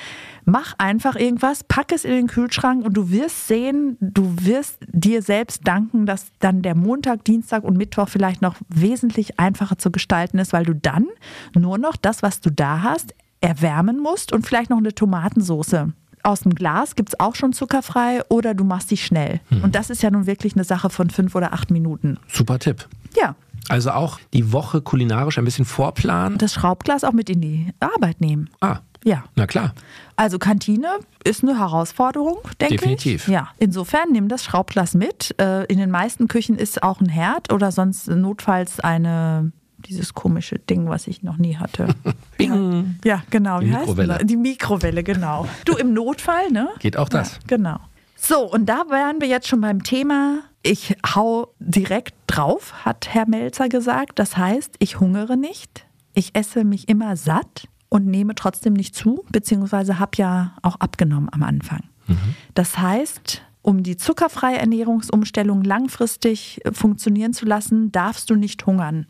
Mach 0.44 0.74
einfach 0.78 1.16
irgendwas, 1.16 1.64
pack 1.64 1.92
es 1.92 2.04
in 2.04 2.12
den 2.12 2.26
Kühlschrank 2.26 2.84
und 2.84 2.94
du 2.94 3.10
wirst 3.10 3.48
sehen, 3.48 3.96
du 4.00 4.34
wirst 4.40 4.78
dir 4.86 5.22
selbst 5.22 5.66
danken, 5.66 6.06
dass 6.06 6.28
dann 6.38 6.62
der 6.62 6.74
Montag, 6.74 7.24
Dienstag 7.24 7.64
und 7.64 7.76
Mittwoch 7.76 8.08
vielleicht 8.08 8.40
noch 8.40 8.56
wesentlich 8.68 9.38
einfacher 9.38 9.76
zu 9.76 9.90
gestalten 9.90 10.38
ist, 10.38 10.52
weil 10.52 10.64
du 10.64 10.74
dann 10.74 11.06
nur 11.54 11.76
noch 11.76 11.96
das, 11.96 12.22
was 12.22 12.40
du 12.40 12.50
da 12.50 12.82
hast, 12.82 13.14
erwärmen 13.40 13.98
musst 13.98 14.32
und 14.32 14.46
vielleicht 14.46 14.70
noch 14.70 14.78
eine 14.78 14.94
Tomatensauce 14.94 15.92
aus 16.22 16.40
dem 16.40 16.54
Glas 16.54 16.94
gibt 16.94 17.10
es 17.10 17.20
auch 17.20 17.34
schon 17.34 17.52
zuckerfrei 17.52 18.22
oder 18.28 18.54
du 18.54 18.64
machst 18.64 18.90
die 18.90 18.96
schnell. 18.96 19.40
Hm. 19.48 19.64
Und 19.64 19.74
das 19.74 19.90
ist 19.90 20.02
ja 20.02 20.10
nun 20.10 20.26
wirklich 20.26 20.54
eine 20.54 20.64
Sache 20.64 20.90
von 20.90 21.10
fünf 21.10 21.34
oder 21.34 21.52
acht 21.52 21.70
Minuten. 21.70 22.18
Super 22.28 22.58
Tipp. 22.58 22.86
Ja. 23.16 23.34
Also 23.68 23.90
auch 23.90 24.18
die 24.32 24.52
Woche 24.52 24.80
kulinarisch 24.80 25.38
ein 25.38 25.44
bisschen 25.44 25.64
vorplanen. 25.64 26.38
Das 26.38 26.54
Schraubglas 26.54 27.04
auch 27.04 27.12
mit 27.12 27.30
in 27.30 27.40
die 27.40 27.66
Arbeit 27.80 28.20
nehmen. 28.20 28.50
Ah. 28.60 28.78
Ja. 29.04 29.24
Na 29.36 29.46
klar. 29.46 29.74
Also 30.16 30.38
Kantine 30.38 30.88
ist 31.22 31.42
eine 31.42 31.58
Herausforderung, 31.58 32.38
denke 32.60 32.74
ich. 32.74 32.80
Definitiv. 32.80 33.28
Ja. 33.28 33.48
Insofern 33.58 34.10
nimm 34.10 34.28
das 34.28 34.44
Schraubglas 34.44 34.94
mit. 34.94 35.34
Äh, 35.40 35.64
in 35.66 35.78
den 35.78 35.90
meisten 35.90 36.26
Küchen 36.28 36.56
ist 36.56 36.82
auch 36.82 37.00
ein 37.00 37.08
Herd 37.08 37.52
oder 37.52 37.70
sonst 37.70 38.08
notfalls 38.08 38.80
eine 38.80 39.52
dieses 39.78 40.12
komische 40.14 40.58
Ding, 40.58 40.88
was 40.88 41.06
ich 41.06 41.22
noch 41.22 41.36
nie 41.36 41.56
hatte. 41.56 41.94
Bing. 42.36 42.98
Ja, 43.04 43.22
genau. 43.30 43.60
Die 43.60 43.66
Wie 43.66 43.76
Mikrowelle. 43.76 44.24
Die 44.24 44.36
Mikrowelle, 44.36 45.02
genau. 45.04 45.46
Du 45.64 45.76
im 45.76 45.94
Notfall, 45.94 46.50
ne? 46.50 46.68
Geht 46.80 46.96
auch 46.96 47.08
das. 47.08 47.34
Ja, 47.34 47.38
genau. 47.46 47.78
So, 48.16 48.50
und 48.50 48.66
da 48.66 48.84
wären 48.88 49.20
wir 49.20 49.28
jetzt 49.28 49.46
schon 49.46 49.60
beim 49.60 49.84
Thema. 49.84 50.40
Ich 50.62 50.96
hau 51.14 51.54
direkt 51.58 52.14
drauf, 52.26 52.84
hat 52.84 53.08
Herr 53.12 53.28
Melzer 53.28 53.68
gesagt. 53.68 54.18
Das 54.18 54.36
heißt, 54.36 54.76
ich 54.78 55.00
hungere 55.00 55.36
nicht. 55.36 55.86
Ich 56.14 56.34
esse 56.34 56.64
mich 56.64 56.88
immer 56.88 57.16
satt 57.16 57.68
und 57.88 58.06
nehme 58.06 58.34
trotzdem 58.34 58.72
nicht 58.72 58.94
zu, 58.94 59.24
beziehungsweise 59.30 59.98
habe 59.98 60.12
ja 60.16 60.56
auch 60.62 60.76
abgenommen 60.76 61.28
am 61.32 61.42
Anfang. 61.42 61.84
Mhm. 62.06 62.34
Das 62.54 62.78
heißt, 62.78 63.42
um 63.62 63.82
die 63.82 63.96
zuckerfreie 63.96 64.58
Ernährungsumstellung 64.58 65.62
langfristig 65.62 66.64
äh, 66.64 66.72
funktionieren 66.72 67.32
zu 67.32 67.44
lassen, 67.44 67.92
darfst 67.92 68.30
du 68.30 68.34
nicht 68.34 68.66
hungern. 68.66 69.06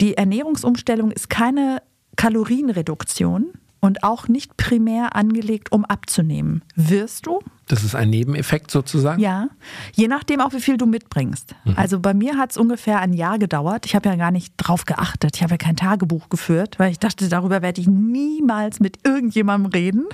Die 0.00 0.16
Ernährungsumstellung 0.16 1.10
ist 1.10 1.30
keine 1.30 1.82
Kalorienreduktion 2.16 3.52
und 3.80 4.04
auch 4.04 4.28
nicht 4.28 4.56
primär 4.56 5.16
angelegt, 5.16 5.72
um 5.72 5.84
abzunehmen. 5.84 6.62
Wirst 6.76 7.26
du? 7.26 7.40
Das 7.66 7.84
ist 7.84 7.94
ein 7.94 8.10
Nebeneffekt 8.10 8.70
sozusagen? 8.70 9.20
Ja, 9.20 9.48
je 9.94 10.08
nachdem 10.08 10.40
auch, 10.40 10.52
wie 10.52 10.60
viel 10.60 10.76
du 10.76 10.86
mitbringst. 10.86 11.54
Mhm. 11.64 11.74
Also 11.76 12.00
bei 12.00 12.14
mir 12.14 12.36
hat 12.36 12.50
es 12.50 12.56
ungefähr 12.56 13.00
ein 13.00 13.12
Jahr 13.12 13.38
gedauert. 13.38 13.86
Ich 13.86 13.94
habe 13.94 14.08
ja 14.08 14.16
gar 14.16 14.30
nicht 14.30 14.54
drauf 14.56 14.84
geachtet. 14.84 15.36
Ich 15.36 15.42
habe 15.42 15.52
ja 15.52 15.56
kein 15.56 15.76
Tagebuch 15.76 16.28
geführt, 16.28 16.78
weil 16.78 16.90
ich 16.90 16.98
dachte, 16.98 17.28
darüber 17.28 17.62
werde 17.62 17.80
ich 17.80 17.86
niemals 17.86 18.80
mit 18.80 18.98
irgendjemandem 19.06 19.70
reden. 19.72 20.06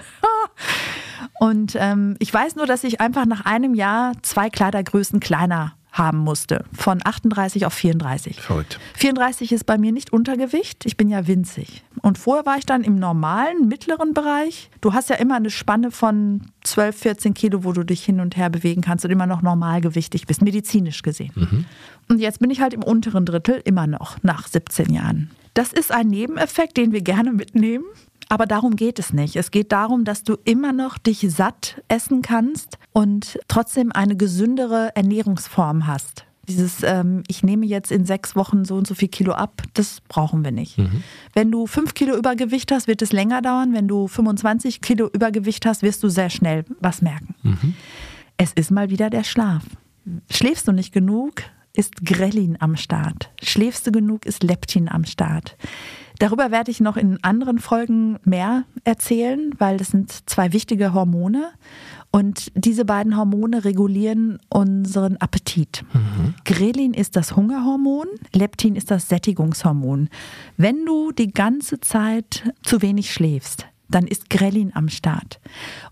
Und 1.41 1.77
ähm, 1.79 2.17
ich 2.19 2.33
weiß 2.33 2.57
nur, 2.57 2.67
dass 2.67 2.85
ich 2.85 3.01
einfach 3.01 3.27
nach 3.27 3.47
einem 3.47 3.75
Jahr 3.75 4.13
zwei 4.23 4.51
Kleidergrößen 4.51 5.21
kleiner 5.21 5.75
haben 5.97 6.19
musste. 6.19 6.65
Von 6.73 7.01
38 7.03 7.67
auf 7.67 7.75
34. 7.75 8.41
Verrückt. 8.41 8.79
34 8.95 9.53
ist 9.53 9.65
bei 9.65 9.79
mir 9.79 9.93
nicht 9.93 10.13
Untergewicht. 10.13 10.85
Ich 10.87 10.97
bin 10.97 11.09
ja 11.09 11.27
winzig. 11.27 11.85
Und 12.03 12.19
vorher 12.19 12.47
war 12.47 12.59
ich 12.59 12.67
dann 12.67 12.83
im 12.83 12.99
normalen, 12.99 13.69
mittleren 13.69 14.15
Bereich. 14.15 14.71
Du 14.81 14.93
hast 14.93 15.11
ja 15.11 15.17
immer 15.17 15.37
eine 15.37 15.51
Spanne 15.51 15.91
von 15.91 16.43
12, 16.65 16.97
14 16.97 17.35
Kilo, 17.35 17.65
wo 17.65 17.73
du 17.73 17.85
dich 17.85 18.05
hin 18.05 18.21
und 18.21 18.37
her 18.37 18.51
bewegen 18.51 18.83
kannst 18.83 19.05
und 19.05 19.11
immer 19.11 19.27
noch 19.27 19.43
normalgewichtig 19.43 20.27
bist, 20.27 20.43
medizinisch 20.43 21.03
gesehen. 21.03 21.33
Mhm. 21.35 21.65
Und 22.09 22.21
jetzt 22.21 22.41
bin 22.41 22.51
ich 22.51 22.61
halt 22.61 22.75
im 22.75 22.83
unteren 22.83 23.25
Drittel 23.25 23.61
immer 23.65 23.87
noch, 23.87 24.17
nach 24.23 24.47
17 24.47 24.93
Jahren. 24.93 25.31
Das 25.55 25.73
ist 25.73 25.91
ein 25.91 26.09
Nebeneffekt, 26.09 26.77
den 26.77 26.93
wir 26.93 27.01
gerne 27.01 27.33
mitnehmen. 27.33 27.85
Aber 28.29 28.47
darum 28.47 28.77
geht 28.77 28.99
es 28.99 29.13
nicht. 29.13 29.37
Es 29.37 29.51
geht 29.51 29.73
darum, 29.73 30.05
dass 30.05 30.23
du 30.23 30.37
immer 30.45 30.73
noch 30.73 30.99
dich 30.99 31.27
satt 31.29 31.83
essen 31.89 32.23
kannst 32.23 32.79
und 32.93 33.39
trotzdem 33.49 33.93
eine 33.93 34.17
gesündere 34.17 34.91
Ernährungsform 34.95 35.87
hast. 35.87 36.25
Dieses, 36.49 36.83
ähm, 36.83 37.25
ich 37.27 37.43
nehme 37.43 37.67
jetzt 37.67 37.91
in 37.91 38.05
sechs 38.05 38.37
Wochen 38.37 38.65
so 38.65 38.77
und 38.77 38.87
so 38.87 38.95
viel 38.95 39.09
Kilo 39.09 39.33
ab, 39.33 39.63
das 39.75 40.01
brauchen 40.09 40.45
wir 40.45 40.53
nicht. 40.53 40.79
Mhm. 40.79 41.03
Wenn 41.35 41.51
du 41.51 41.67
fünf 41.67 41.95
Kilo 41.95 42.17
Übergewicht 42.17 42.71
hast, 42.71 42.87
wird 42.87 43.03
es 43.03 43.13
länger 43.13 43.43
dauern. 43.43 43.73
Wenn 43.73 43.89
du 43.89 44.07
25 44.07 44.81
Kilo 44.81 45.09
Übergewicht 45.13 45.67
hast, 45.67 45.83
wirst 45.83 46.03
du 46.03 46.09
sehr 46.09 46.31
schnell 46.31 46.65
was 46.81 47.03
merken. 47.03 47.35
Mhm. 47.43 47.75
Es 48.37 48.53
ist 48.53 48.71
mal 48.71 48.91
wieder 48.91 49.11
der 49.11 49.25
Schlaf. 49.25 49.65
Schläfst 50.31 50.69
du 50.69 50.73
nicht 50.73 50.93
genug, 50.93 51.43
ist 51.77 52.05
Grellin 52.05 52.57
am 52.61 52.77
Start. 52.77 53.31
Schläfst 53.43 53.87
du 53.87 53.93
genug, 53.93 54.27
ist 54.27 54.43
Leptin 54.43 54.89
am 54.89 55.05
Start. 55.05 55.57
Darüber 56.19 56.51
werde 56.51 56.71
ich 56.71 56.81
noch 56.81 56.97
in 56.97 57.23
anderen 57.23 57.59
Folgen 57.59 58.19
mehr 58.25 58.65
erzählen, 58.85 59.53
weil 59.59 59.77
das 59.77 59.89
sind 59.89 60.29
zwei 60.29 60.53
wichtige 60.53 60.95
Hormone. 60.95 61.51
Und 62.11 62.51
diese 62.55 62.87
beiden 62.87 63.17
Hormone 63.17 63.65
regulieren 63.65 64.39
unseren 64.49 65.19
Appetit. 65.19 65.85
Mhm. 65.93 66.35
Grelin 66.45 66.95
ist 66.95 67.17
das 67.17 67.37
Hungerhormon, 67.37 68.07
Leptin 68.33 68.75
ist 68.77 68.91
das 68.91 69.09
Sättigungshormon. 69.09 70.09
Wenn 70.57 70.87
du 70.87 71.13
die 71.13 71.33
ganze 71.33 71.81
Zeit 71.81 72.51
zu 72.63 72.81
wenig 72.81 73.13
schläfst, 73.13 73.67
dann 73.89 74.07
ist 74.07 74.31
Grellin 74.31 74.73
am 74.75 74.89
Start. 74.89 75.41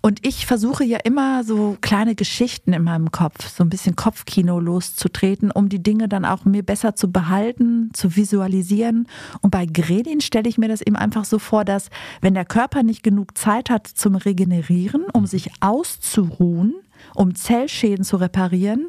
Und 0.01 0.27
ich 0.27 0.47
versuche 0.47 0.85
ja 0.85 0.99
immer 1.05 1.45
so 1.45 1.77
kleine 1.81 2.15
Geschichten 2.15 2.73
in 2.73 2.83
meinem 2.83 3.13
Kopf, 3.13 3.49
so 3.49 3.63
ein 3.63 3.71
bisschen 3.71 3.97
Kopfkino 3.97 4.59
loszutreten, 4.59 5.51
um 5.51 5.69
die 5.69 5.83
Dinge 5.83 6.09
dann 6.09 6.25
auch 6.25 6.45
mir 6.45 6.63
besser 6.63 6.97
zu 6.97 7.13
behalten, 7.13 7.91
zu 7.93 8.17
visualisieren. 8.17 9.07
Und 9.41 9.51
bei 9.51 9.67
Grelin 9.67 10.21
stelle 10.21 10.49
ich 10.49 10.59
mir 10.59 10.69
das 10.69 10.81
eben 10.81 10.97
einfach 10.97 11.25
so 11.25 11.39
vor, 11.39 11.65
dass 11.65 11.91
wenn 12.21 12.35
der 12.35 12.45
Körper 12.45 12.83
nicht 12.83 13.03
genug 13.03 13.39
Zeit 13.39 13.71
hat 13.71 13.87
zum 13.87 14.17
Regenerieren, 14.17 15.05
um 15.13 15.27
sich 15.27 15.51
auszuruhen, 15.61 16.75
um 17.15 17.35
Zellschäden 17.35 18.05
zu 18.05 18.17
reparieren, 18.17 18.89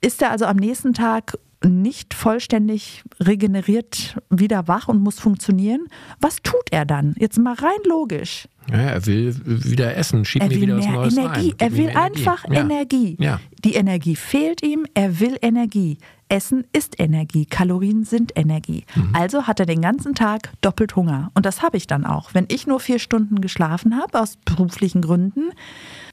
ist 0.00 0.22
er 0.22 0.30
also 0.30 0.44
am 0.44 0.56
nächsten 0.56 0.92
Tag 0.92 1.38
nicht 1.64 2.14
vollständig 2.14 3.02
regeneriert 3.20 4.16
wieder 4.30 4.68
wach 4.68 4.88
und 4.88 5.00
muss 5.00 5.18
funktionieren, 5.18 5.86
was 6.20 6.42
tut 6.42 6.70
er 6.70 6.84
dann? 6.84 7.14
Jetzt 7.18 7.38
mal 7.38 7.54
rein 7.54 7.70
logisch. 7.86 8.48
Ja, 8.70 8.76
er 8.76 9.06
will 9.06 9.34
wieder 9.44 9.96
essen, 9.96 10.24
schiebt 10.24 10.44
er 10.44 10.50
mir 10.50 10.60
wieder 10.60 10.78
was 10.78 10.86
Neues 10.86 11.16
Energie. 11.16 11.48
rein. 11.50 11.54
Er 11.58 11.76
will 11.76 11.90
einfach 11.90 12.44
ja. 12.50 12.60
Energie. 12.60 13.16
Ja. 13.20 13.40
Die 13.64 13.74
Energie 13.74 14.16
fehlt 14.16 14.62
ihm, 14.62 14.86
er 14.94 15.20
will 15.20 15.36
Energie. 15.42 15.98
Essen 16.28 16.64
ist 16.72 16.98
Energie, 16.98 17.46
Kalorien 17.46 18.04
sind 18.04 18.32
Energie. 18.34 18.84
Mhm. 18.94 19.10
Also 19.14 19.46
hat 19.46 19.60
er 19.60 19.66
den 19.66 19.82
ganzen 19.82 20.14
Tag 20.14 20.50
doppelt 20.60 20.96
Hunger. 20.96 21.30
Und 21.34 21.46
das 21.46 21.62
habe 21.62 21.76
ich 21.76 21.86
dann 21.86 22.06
auch. 22.06 22.34
Wenn 22.34 22.46
ich 22.48 22.66
nur 22.66 22.80
vier 22.80 22.98
Stunden 22.98 23.40
geschlafen 23.40 23.96
habe, 23.96 24.20
aus 24.20 24.36
beruflichen 24.44 25.02
Gründen, 25.02 25.50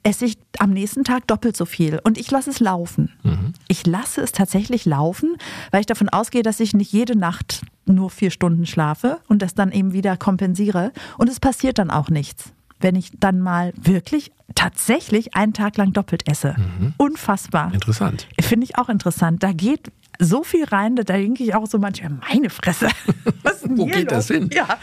esse 0.02 0.24
ich 0.24 0.38
am 0.58 0.70
nächsten 0.70 1.04
Tag 1.04 1.26
doppelt 1.26 1.56
so 1.56 1.64
viel. 1.64 2.00
Und 2.02 2.18
ich 2.18 2.30
lasse 2.30 2.50
es 2.50 2.60
laufen. 2.60 3.10
Mhm. 3.22 3.54
Ich 3.68 3.86
lasse 3.86 4.20
es 4.20 4.32
tatsächlich 4.32 4.84
laufen, 4.84 5.36
weil 5.70 5.80
ich 5.80 5.86
davon 5.86 6.08
ausgehe, 6.08 6.42
dass 6.42 6.60
ich 6.60 6.74
nicht 6.74 6.92
jede 6.92 7.16
Nacht 7.16 7.62
nur 7.86 8.10
vier 8.10 8.30
Stunden 8.30 8.66
schlafe 8.66 9.20
und 9.28 9.42
das 9.42 9.54
dann 9.54 9.72
eben 9.72 9.92
wieder 9.92 10.16
kompensiere. 10.16 10.92
Und 11.18 11.28
es 11.28 11.40
passiert 11.40 11.78
dann 11.78 11.90
auch 11.90 12.10
nichts 12.10 12.52
wenn 12.82 12.96
ich 12.96 13.12
dann 13.18 13.40
mal 13.40 13.72
wirklich 13.80 14.32
tatsächlich 14.54 15.34
einen 15.34 15.52
Tag 15.52 15.76
lang 15.76 15.92
doppelt 15.92 16.28
esse. 16.28 16.56
Mhm. 16.58 16.94
Unfassbar. 16.96 17.72
Interessant. 17.72 18.28
Finde 18.40 18.64
ich 18.64 18.76
auch 18.76 18.88
interessant. 18.88 19.42
Da 19.42 19.52
geht 19.52 19.92
so 20.22 20.42
viel 20.42 20.64
rein, 20.64 20.96
da 20.96 21.02
denke 21.02 21.42
ich 21.42 21.54
auch 21.54 21.66
so 21.66 21.78
manchmal, 21.78 22.18
meine 22.28 22.50
Fresse. 22.50 22.88
Wo 23.64 23.86
geht 23.86 24.10
los? 24.10 24.26
das 24.26 24.28
hin? 24.28 24.50
Ja. 24.52 24.78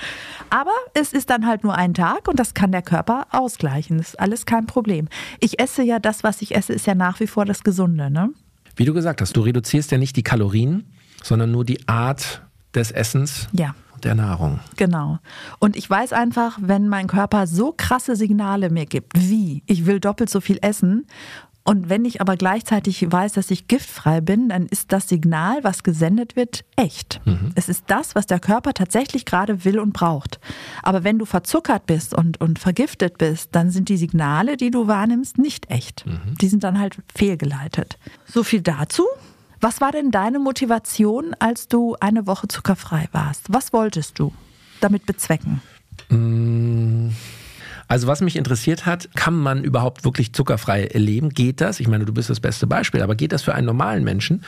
Aber 0.49 0.73
es 0.93 1.13
ist 1.13 1.29
dann 1.29 1.45
halt 1.45 1.63
nur 1.63 1.75
ein 1.75 1.93
Tag 1.93 2.27
und 2.27 2.39
das 2.39 2.53
kann 2.53 2.71
der 2.71 2.81
Körper 2.81 3.27
ausgleichen. 3.31 3.97
Das 3.97 4.09
ist 4.09 4.19
alles 4.19 4.45
kein 4.45 4.65
Problem. 4.65 5.07
Ich 5.39 5.59
esse 5.59 5.83
ja 5.83 5.99
das, 5.99 6.23
was 6.23 6.41
ich 6.41 6.55
esse, 6.55 6.73
ist 6.73 6.87
ja 6.87 6.95
nach 6.95 7.19
wie 7.19 7.27
vor 7.27 7.45
das 7.45 7.63
Gesunde. 7.63 8.09
Ne? 8.09 8.31
Wie 8.75 8.85
du 8.85 8.93
gesagt 8.93 9.21
hast, 9.21 9.35
du 9.37 9.41
reduzierst 9.41 9.91
ja 9.91 9.97
nicht 9.97 10.15
die 10.15 10.23
Kalorien, 10.23 10.91
sondern 11.23 11.51
nur 11.51 11.65
die 11.65 11.87
Art 11.87 12.41
des 12.73 12.91
Essens. 12.91 13.47
Ja 13.51 13.75
der 13.99 14.15
Nahrung. 14.15 14.59
Genau. 14.77 15.19
Und 15.59 15.75
ich 15.75 15.89
weiß 15.89 16.13
einfach, 16.13 16.57
wenn 16.61 16.87
mein 16.87 17.07
Körper 17.07 17.47
so 17.47 17.73
krasse 17.75 18.15
Signale 18.15 18.69
mir 18.69 18.85
gibt, 18.85 19.19
wie 19.19 19.63
ich 19.65 19.85
will 19.85 19.99
doppelt 19.99 20.29
so 20.29 20.41
viel 20.41 20.57
essen 20.61 21.05
Und 21.69 21.87
wenn 21.87 22.03
ich 22.03 22.19
aber 22.19 22.35
gleichzeitig 22.35 23.11
weiß, 23.11 23.33
dass 23.33 23.51
ich 23.51 23.67
giftfrei 23.67 24.21
bin, 24.21 24.49
dann 24.49 24.65
ist 24.65 24.91
das 24.91 25.07
Signal, 25.07 25.63
was 25.63 25.83
gesendet 25.83 26.35
wird, 26.35 26.65
echt. 26.75 27.21
Mhm. 27.25 27.51
Es 27.53 27.69
ist 27.69 27.83
das, 27.85 28.15
was 28.15 28.25
der 28.25 28.39
Körper 28.39 28.73
tatsächlich 28.73 29.23
gerade 29.23 29.65
will 29.65 29.77
und 29.77 29.93
braucht. 29.93 30.39
Aber 30.81 31.03
wenn 31.03 31.19
du 31.19 31.25
verzuckert 31.25 31.85
bist 31.85 32.15
und, 32.15 32.41
und 32.41 32.57
vergiftet 32.57 33.19
bist, 33.19 33.49
dann 33.51 33.69
sind 33.69 33.87
die 33.89 33.97
Signale, 33.97 34.57
die 34.57 34.71
du 34.71 34.87
wahrnimmst, 34.87 35.37
nicht 35.37 35.69
echt. 35.69 36.07
Mhm. 36.07 36.39
Die 36.41 36.47
sind 36.47 36.63
dann 36.63 36.79
halt 36.79 36.97
fehlgeleitet. 37.13 37.99
So 38.25 38.41
viel 38.41 38.61
dazu. 38.61 39.05
Was 39.61 39.79
war 39.79 39.91
denn 39.91 40.09
deine 40.09 40.39
Motivation, 40.39 41.35
als 41.37 41.67
du 41.67 41.95
eine 41.99 42.25
Woche 42.25 42.47
zuckerfrei 42.47 43.09
warst? 43.11 43.45
Was 43.53 43.73
wolltest 43.73 44.17
du 44.17 44.33
damit 44.81 45.05
bezwecken? 45.05 45.61
Mmh. 46.09 47.11
Also 47.89 48.05
was 48.05 48.21
mich 48.21 48.35
interessiert 48.35 48.85
hat, 48.85 49.09
kann 49.15 49.35
man 49.35 49.63
überhaupt 49.63 50.05
wirklich 50.05 50.31
zuckerfrei 50.31 50.89
leben? 50.93 51.29
Geht 51.29 51.59
das? 51.59 51.79
Ich 51.79 51.87
meine, 51.87 52.05
du 52.05 52.13
bist 52.13 52.29
das 52.29 52.39
beste 52.39 52.67
Beispiel, 52.67 53.01
aber 53.01 53.15
geht 53.15 53.31
das 53.31 53.41
für 53.41 53.55
einen 53.55 53.65
normalen 53.65 54.03
Menschen? 54.03 54.43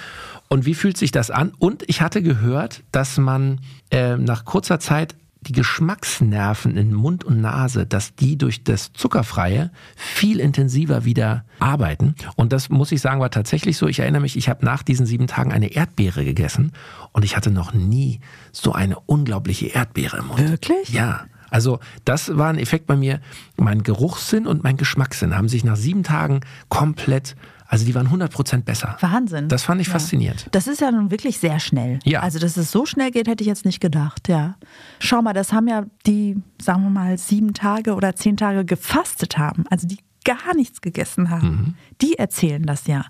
Und 0.47 0.65
wie 0.65 0.75
fühlt 0.75 0.95
sich 0.95 1.11
das 1.11 1.31
an? 1.31 1.51
Und 1.57 1.83
ich 1.87 2.01
hatte 2.01 2.21
gehört, 2.21 2.83
dass 2.91 3.17
man 3.17 3.59
äh, 3.89 4.15
nach 4.15 4.45
kurzer 4.45 4.79
Zeit 4.79 5.15
die 5.41 5.53
Geschmacksnerven 5.53 6.77
in 6.77 6.93
Mund 6.93 7.23
und 7.23 7.41
Nase, 7.41 7.87
dass 7.87 8.13
die 8.13 8.37
durch 8.37 8.63
das 8.63 8.93
Zuckerfreie 8.93 9.71
viel 9.95 10.39
intensiver 10.39 11.03
wieder 11.03 11.43
arbeiten. 11.57 12.13
Und 12.35 12.53
das 12.53 12.69
muss 12.69 12.91
ich 12.91 13.01
sagen, 13.01 13.21
war 13.21 13.31
tatsächlich 13.31 13.75
so. 13.75 13.87
Ich 13.87 13.99
erinnere 13.99 14.21
mich, 14.21 14.37
ich 14.37 14.49
habe 14.49 14.63
nach 14.63 14.83
diesen 14.83 15.07
sieben 15.07 15.25
Tagen 15.25 15.51
eine 15.51 15.73
Erdbeere 15.73 16.23
gegessen 16.25 16.73
und 17.11 17.25
ich 17.25 17.35
hatte 17.35 17.49
noch 17.49 17.73
nie 17.73 18.19
so 18.51 18.73
eine 18.73 18.99
unglaubliche 18.99 19.65
Erdbeere 19.65 20.17
im 20.17 20.27
Mund. 20.27 20.47
Wirklich? 20.47 20.89
Ja. 20.89 21.25
Also 21.51 21.79
das 22.05 22.35
war 22.35 22.49
ein 22.49 22.57
Effekt 22.57 22.87
bei 22.87 22.95
mir. 22.95 23.19
Mein 23.57 23.83
Geruchssinn 23.83 24.47
und 24.47 24.63
mein 24.63 24.77
Geschmackssinn 24.77 25.37
haben 25.37 25.49
sich 25.49 25.63
nach 25.63 25.75
sieben 25.75 26.01
Tagen 26.01 26.41
komplett 26.69 27.35
also 27.71 27.85
die 27.85 27.95
waren 27.95 28.07
100 28.07 28.33
Prozent 28.33 28.65
besser. 28.65 28.97
Wahnsinn. 28.99 29.47
Das 29.47 29.63
fand 29.63 29.79
ich 29.79 29.87
ja. 29.87 29.93
faszinierend. 29.93 30.47
Das 30.51 30.67
ist 30.67 30.81
ja 30.81 30.91
nun 30.91 31.09
wirklich 31.09 31.39
sehr 31.39 31.57
schnell. 31.61 31.99
Ja. 32.03 32.19
Also 32.19 32.37
dass 32.37 32.57
es 32.57 32.69
so 32.69 32.85
schnell 32.85 33.11
geht, 33.11 33.29
hätte 33.29 33.43
ich 33.43 33.47
jetzt 33.47 33.63
nicht 33.63 33.79
gedacht. 33.79 34.27
Ja. 34.27 34.55
Schau 34.99 35.21
mal, 35.21 35.31
das 35.31 35.53
haben 35.53 35.69
ja 35.69 35.85
die, 36.05 36.35
sagen 36.61 36.83
wir 36.83 36.89
mal, 36.89 37.17
sieben 37.17 37.53
Tage 37.53 37.95
oder 37.95 38.13
zehn 38.13 38.35
Tage 38.35 38.65
gefastet 38.65 39.37
haben. 39.37 39.63
Also 39.69 39.87
die 39.87 39.99
gar 40.23 40.53
nichts 40.55 40.81
gegessen 40.81 41.29
haben. 41.29 41.47
Mhm. 41.47 41.75
Die 42.01 42.17
erzählen 42.17 42.63
das 42.63 42.87
ja. 42.87 43.05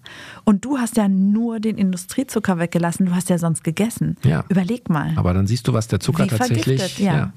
Und 0.45 0.63
du 0.63 0.77
hast 0.77 0.97
ja 0.97 1.07
nur 1.07 1.59
den 1.59 1.77
Industriezucker 1.77 2.57
weggelassen, 2.57 3.05
du 3.05 3.15
hast 3.15 3.29
ja 3.29 3.37
sonst 3.37 3.63
gegessen. 3.63 4.15
Ja. 4.23 4.45
Überleg 4.49 4.89
mal. 4.89 5.13
Aber 5.17 5.33
dann 5.33 5.47
siehst 5.47 5.67
du, 5.67 5.73
was 5.73 5.87
der 5.87 5.99
Zucker 5.99 6.25
Wie 6.25 6.29
tatsächlich. 6.29 6.99
Ja. 6.99 7.15
ja. 7.15 7.33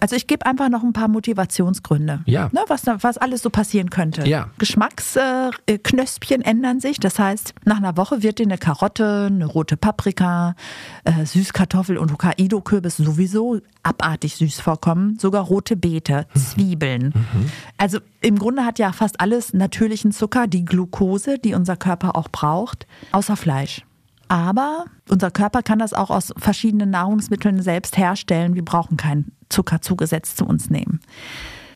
Also 0.00 0.16
ich 0.16 0.26
gebe 0.26 0.46
einfach 0.46 0.68
noch 0.68 0.82
ein 0.82 0.92
paar 0.92 1.08
Motivationsgründe, 1.08 2.20
ja. 2.26 2.48
ne, 2.52 2.60
was, 2.68 2.82
was 2.86 3.18
alles 3.18 3.42
so 3.42 3.50
passieren 3.50 3.90
könnte. 3.90 4.28
Ja. 4.28 4.50
Geschmacksknöspchen 4.58 6.42
äh, 6.42 6.50
ändern 6.50 6.80
sich. 6.80 7.00
Das 7.00 7.18
heißt, 7.18 7.54
nach 7.64 7.78
einer 7.78 7.96
Woche 7.96 8.22
wird 8.22 8.38
dir 8.38 8.44
eine 8.44 8.58
Karotte, 8.58 9.26
eine 9.30 9.46
rote 9.46 9.76
Paprika, 9.76 10.54
äh, 11.04 11.24
Süßkartoffel 11.24 11.98
und 11.98 12.12
Hokkaido-Kürbis 12.12 12.96
sowieso 12.96 13.60
abartig 13.82 14.36
süß 14.36 14.60
vorkommen. 14.60 15.18
Sogar 15.18 15.44
rote 15.44 15.76
Beete, 15.76 16.26
mhm. 16.34 16.38
Zwiebeln. 16.38 17.04
Mhm. 17.14 17.50
Also 17.76 17.98
im 18.20 18.38
Grunde 18.38 18.64
hat 18.64 18.78
ja 18.78 18.92
fast 18.92 19.20
alles 19.20 19.54
natürlichen 19.54 20.12
Zucker, 20.12 20.46
die 20.46 20.64
Glucose, 20.64 21.38
die 21.38 21.54
unser 21.54 21.76
Körper 21.76 22.16
auch 22.16 22.28
braucht, 22.28 22.86
außer 23.12 23.36
Fleisch. 23.36 23.82
Aber 24.28 24.86
unser 25.08 25.30
Körper 25.30 25.62
kann 25.62 25.78
das 25.78 25.94
auch 25.94 26.10
aus 26.10 26.32
verschiedenen 26.36 26.90
Nahrungsmitteln 26.90 27.62
selbst 27.62 27.96
herstellen. 27.96 28.54
Wir 28.54 28.64
brauchen 28.64 28.96
keinen 28.96 29.32
Zucker 29.48 29.80
zugesetzt 29.80 30.36
zu 30.36 30.44
uns 30.44 30.70
nehmen. 30.70 31.00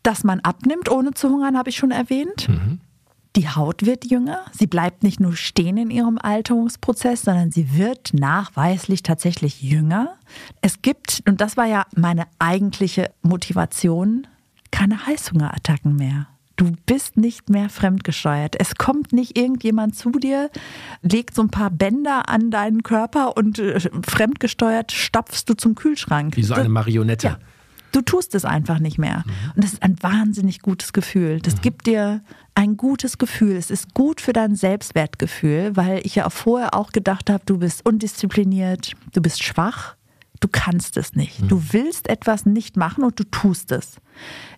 Dass 0.02 0.25
man 0.25 0.40
abnimmt, 0.40 0.90
ohne 0.90 1.12
zu 1.12 1.30
hungern, 1.30 1.56
habe 1.56 1.71
ich 1.71 1.76
schon 1.76 1.90
erwähnt. 1.90 2.49
Mhm. 2.49 2.80
Die 3.35 3.49
Haut 3.49 3.87
wird 3.87 4.04
jünger. 4.04 4.44
Sie 4.52 4.66
bleibt 4.66 5.02
nicht 5.02 5.18
nur 5.18 5.35
stehen 5.35 5.78
in 5.78 5.90
ihrem 5.90 6.18
Alterungsprozess, 6.18 7.23
sondern 7.23 7.50
sie 7.50 7.75
wird 7.75 8.12
nachweislich 8.12 9.02
tatsächlich 9.02 9.62
jünger. 9.62 10.16
Es 10.61 10.82
gibt, 10.82 11.23
und 11.26 11.40
das 11.40 11.56
war 11.56 11.64
ja 11.64 11.87
meine 11.97 12.26
eigentliche 12.38 13.11
Motivation, 13.23 14.26
keine 14.71 15.06
Heißhungerattacken 15.06 15.97
mehr. 15.97 16.26
Du 16.62 16.76
bist 16.87 17.16
nicht 17.16 17.50
mehr 17.50 17.69
fremdgesteuert. 17.69 18.54
Es 18.57 18.76
kommt 18.76 19.12
nicht 19.12 19.37
irgendjemand 19.37 19.97
zu 19.97 20.12
dir, 20.12 20.49
legt 21.02 21.35
so 21.35 21.42
ein 21.42 21.49
paar 21.49 21.71
Bänder 21.71 22.28
an 22.28 22.52
deinen 22.52 22.85
Körper 22.85 23.37
und 23.37 23.59
äh, 23.59 23.81
fremdgesteuert 24.07 24.92
stapfst 24.92 25.42
du 25.49 25.54
zum 25.54 25.75
Kühlschrank. 25.75 26.37
Wie 26.37 26.45
so 26.45 26.54
eine 26.54 26.69
Marionette. 26.69 27.26
Ja. 27.26 27.38
Du 27.90 28.00
tust 28.00 28.37
es 28.37 28.45
einfach 28.45 28.78
nicht 28.78 28.97
mehr. 28.97 29.25
Mhm. 29.26 29.52
Und 29.57 29.64
das 29.64 29.73
ist 29.73 29.83
ein 29.83 30.00
wahnsinnig 30.02 30.62
gutes 30.62 30.92
Gefühl. 30.92 31.40
Das 31.40 31.57
mhm. 31.57 31.61
gibt 31.62 31.87
dir 31.88 32.23
ein 32.54 32.76
gutes 32.76 33.19
Gefühl. 33.19 33.57
Es 33.57 33.73
ist 33.73 33.92
gut 33.92 34.21
für 34.21 34.33
dein 34.33 34.54
Selbstwertgefühl, 34.54 35.75
weil 35.75 36.00
ich 36.04 36.14
ja 36.14 36.31
vorher 36.31 36.75
auch 36.75 36.92
gedacht 36.92 37.28
habe, 37.28 37.42
du 37.45 37.59
bist 37.59 37.85
undiszipliniert, 37.85 38.92
du 39.12 39.21
bist 39.21 39.42
schwach, 39.42 39.97
du 40.42 40.49
kannst 40.49 40.96
es 40.96 41.14
nicht. 41.14 41.42
Mhm. 41.42 41.49
Du 41.49 41.62
willst 41.72 42.08
etwas 42.08 42.46
nicht 42.46 42.76
machen 42.76 43.04
und 43.04 43.18
du 43.18 43.25
tust 43.25 43.72
es. 43.72 43.96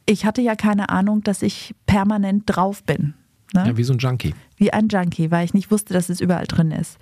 Ich 0.06 0.24
hatte 0.24 0.42
ja 0.42 0.56
keine 0.56 0.88
Ahnung, 0.88 1.22
dass 1.22 1.42
ich 1.42 1.74
permanent 1.86 2.44
drauf 2.46 2.82
bin. 2.84 3.14
Ne? 3.52 3.68
Ja, 3.68 3.76
wie 3.76 3.84
so 3.84 3.92
ein 3.92 3.98
Junkie. 3.98 4.34
Wie 4.56 4.72
ein 4.72 4.88
Junkie, 4.88 5.30
weil 5.30 5.44
ich 5.44 5.54
nicht 5.54 5.70
wusste, 5.70 5.94
dass 5.94 6.08
es 6.08 6.20
überall 6.20 6.46
drin 6.46 6.72
ist. 6.72 6.98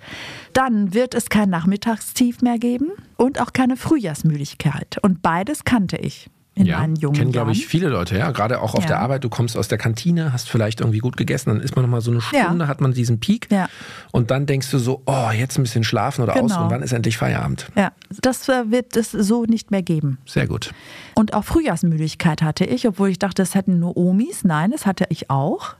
Dann 0.53 0.93
wird 0.93 1.15
es 1.15 1.29
kein 1.29 1.49
Nachmittagstief 1.49 2.41
mehr 2.41 2.59
geben 2.59 2.91
und 3.17 3.41
auch 3.41 3.53
keine 3.53 3.75
Frühjahrsmüdigkeit. 3.75 4.99
Und 5.01 5.21
beides 5.21 5.63
kannte 5.63 5.97
ich 5.97 6.29
in 6.55 6.67
ja, 6.67 6.79
meinen 6.79 6.95
jungen 6.95 7.15
kennen, 7.15 7.31
glaube 7.31 7.51
ich, 7.51 7.65
viele 7.65 7.89
Leute, 7.89 8.17
ja. 8.17 8.29
Gerade 8.31 8.61
auch 8.61 8.75
auf 8.75 8.83
ja. 8.83 8.89
der 8.89 8.99
Arbeit, 8.99 9.23
du 9.23 9.29
kommst 9.29 9.57
aus 9.57 9.67
der 9.67 9.79
Kantine, 9.79 10.33
hast 10.33 10.49
vielleicht 10.49 10.81
irgendwie 10.81 10.99
gut 10.99 11.17
gegessen, 11.17 11.49
dann 11.49 11.61
ist 11.61 11.75
man 11.75 11.83
nochmal 11.83 12.01
so 12.01 12.11
eine 12.11 12.21
Stunde, 12.21 12.65
ja. 12.65 12.67
hat 12.67 12.79
man 12.79 12.93
diesen 12.93 13.19
Peak 13.19 13.47
ja. 13.51 13.69
und 14.11 14.29
dann 14.29 14.45
denkst 14.45 14.69
du 14.69 14.77
so, 14.77 15.01
oh, 15.05 15.31
jetzt 15.31 15.57
ein 15.57 15.63
bisschen 15.63 15.83
schlafen 15.83 16.21
oder 16.21 16.33
genau. 16.33 16.45
aus 16.45 16.57
und 16.57 16.69
wann 16.69 16.83
ist 16.83 16.93
endlich 16.93 17.17
Feierabend? 17.17 17.67
Ja, 17.75 17.91
das 18.21 18.47
äh, 18.49 18.69
wird 18.69 18.95
es 18.95 19.11
so 19.11 19.45
nicht 19.45 19.71
mehr 19.71 19.81
geben. 19.81 20.19
Sehr 20.25 20.45
gut. 20.45 20.71
Und 21.15 21.33
auch 21.33 21.43
Frühjahrsmüdigkeit 21.43 22.41
hatte 22.43 22.65
ich, 22.65 22.87
obwohl 22.87 23.09
ich 23.09 23.19
dachte, 23.19 23.41
das 23.41 23.55
hätten 23.55 23.79
nur 23.79 23.97
Omis. 23.97 24.43
Nein, 24.43 24.71
das 24.71 24.85
hatte 24.85 25.05
ich 25.09 25.29
auch. 25.29 25.75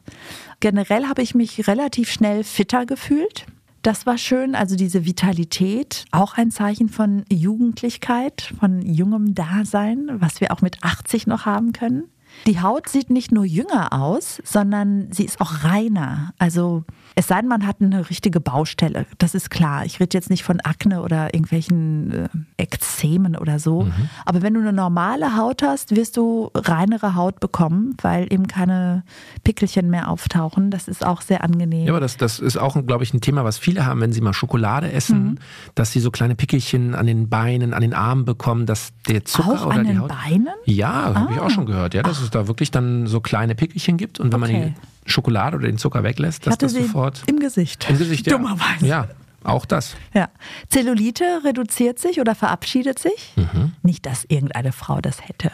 Generell 0.59 1.05
habe 1.05 1.21
ich 1.21 1.35
mich 1.35 1.67
relativ 1.67 2.11
schnell 2.11 2.43
fitter 2.43 2.85
gefühlt. 2.85 3.45
Das 3.83 4.05
war 4.05 4.17
schön, 4.17 4.55
also 4.55 4.77
diese 4.77 5.05
Vitalität, 5.05 6.05
auch 6.11 6.37
ein 6.37 6.51
Zeichen 6.51 6.87
von 6.87 7.25
Jugendlichkeit, 7.29 8.53
von 8.57 8.81
jungem 8.81 9.35
Dasein, 9.35 10.09
was 10.13 10.39
wir 10.39 10.53
auch 10.53 10.61
mit 10.61 10.81
80 10.81 11.27
noch 11.27 11.45
haben 11.45 11.73
können. 11.73 12.05
Die 12.47 12.61
Haut 12.61 12.87
sieht 12.87 13.09
nicht 13.09 13.33
nur 13.33 13.43
jünger 13.43 13.91
aus, 13.91 14.41
sondern 14.45 15.11
sie 15.11 15.25
ist 15.25 15.41
auch 15.41 15.65
reiner. 15.65 16.33
Also 16.39 16.85
es 17.15 17.27
sei 17.27 17.39
denn, 17.39 17.49
man 17.49 17.65
hat 17.67 17.77
eine 17.79 18.09
richtige 18.09 18.39
Baustelle. 18.39 19.05
Das 19.17 19.35
ist 19.35 19.49
klar. 19.49 19.85
Ich 19.85 19.99
rede 19.99 20.17
jetzt 20.17 20.29
nicht 20.29 20.43
von 20.43 20.59
Akne 20.61 21.01
oder 21.01 21.33
irgendwelchen 21.33 22.11
äh, 22.11 22.29
Ekzemen 22.57 23.35
oder 23.35 23.59
so. 23.59 23.83
Mhm. 23.83 24.09
Aber 24.25 24.41
wenn 24.41 24.53
du 24.53 24.59
eine 24.59 24.73
normale 24.73 25.37
Haut 25.37 25.61
hast, 25.61 25.95
wirst 25.95 26.17
du 26.17 26.49
reinere 26.55 27.15
Haut 27.15 27.39
bekommen, 27.39 27.95
weil 28.01 28.31
eben 28.31 28.47
keine 28.47 29.03
Pickelchen 29.43 29.89
mehr 29.89 30.09
auftauchen. 30.09 30.71
Das 30.71 30.87
ist 30.87 31.05
auch 31.05 31.21
sehr 31.21 31.43
angenehm. 31.43 31.85
Ja, 31.85 31.93
aber 31.93 31.99
das, 31.99 32.17
das 32.17 32.39
ist 32.39 32.57
auch, 32.57 32.75
glaube 32.85 33.03
ich, 33.03 33.13
ein 33.13 33.21
Thema, 33.21 33.43
was 33.43 33.57
viele 33.57 33.85
haben, 33.85 34.01
wenn 34.01 34.13
sie 34.13 34.21
mal 34.21 34.33
Schokolade 34.33 34.91
essen, 34.91 35.23
mhm. 35.23 35.37
dass 35.75 35.91
sie 35.91 35.99
so 35.99 36.11
kleine 36.11 36.35
Pickelchen 36.35 36.95
an 36.95 37.05
den 37.05 37.29
Beinen, 37.29 37.73
an 37.73 37.81
den 37.81 37.93
Armen 37.93 38.25
bekommen, 38.25 38.65
dass 38.65 38.93
der 39.07 39.25
Zucker 39.25 39.51
auch 39.51 39.65
oder 39.67 39.75
an 39.75 39.83
die 39.83 39.91
den 39.91 40.01
Haut. 40.01 40.09
Beinen? 40.09 40.53
Ja, 40.65 40.91
ah. 40.91 41.15
habe 41.15 41.33
ich 41.33 41.39
auch 41.39 41.49
schon 41.49 41.65
gehört. 41.65 41.93
Ja, 41.93 42.03
dass 42.03 42.17
Ach. 42.19 42.23
es 42.23 42.29
da 42.31 42.47
wirklich 42.47 42.71
dann 42.71 43.07
so 43.07 43.19
kleine 43.21 43.55
Pickelchen 43.55 43.97
gibt 43.97 44.19
und 44.19 44.33
wenn 44.33 44.43
okay. 44.43 44.53
man 44.53 44.61
die 44.69 44.92
Schokolade 45.05 45.57
oder 45.57 45.67
den 45.67 45.77
Zucker 45.77 46.03
weglässt, 46.03 46.47
dass 46.47 46.57
das 46.57 46.73
sofort. 46.73 47.23
Im 47.27 47.39
Gesicht. 47.39 47.87
Im 47.89 47.97
Gesicht, 47.97 48.27
ja. 48.27 48.37
Dummerweise. 48.37 48.85
Ja. 48.85 49.07
Auch 49.43 49.65
das. 49.65 49.95
Ja. 50.13 50.29
Zellulite 50.69 51.41
reduziert 51.43 51.99
sich 51.99 52.21
oder 52.21 52.33
verabschiedet 52.33 52.97
sich. 52.97 53.33
Mhm. 53.35 53.73
Nicht, 53.83 54.05
dass 54.05 54.23
irgendeine 54.25 54.71
Frau 54.71 55.01
das 55.01 55.27
hätte. 55.27 55.51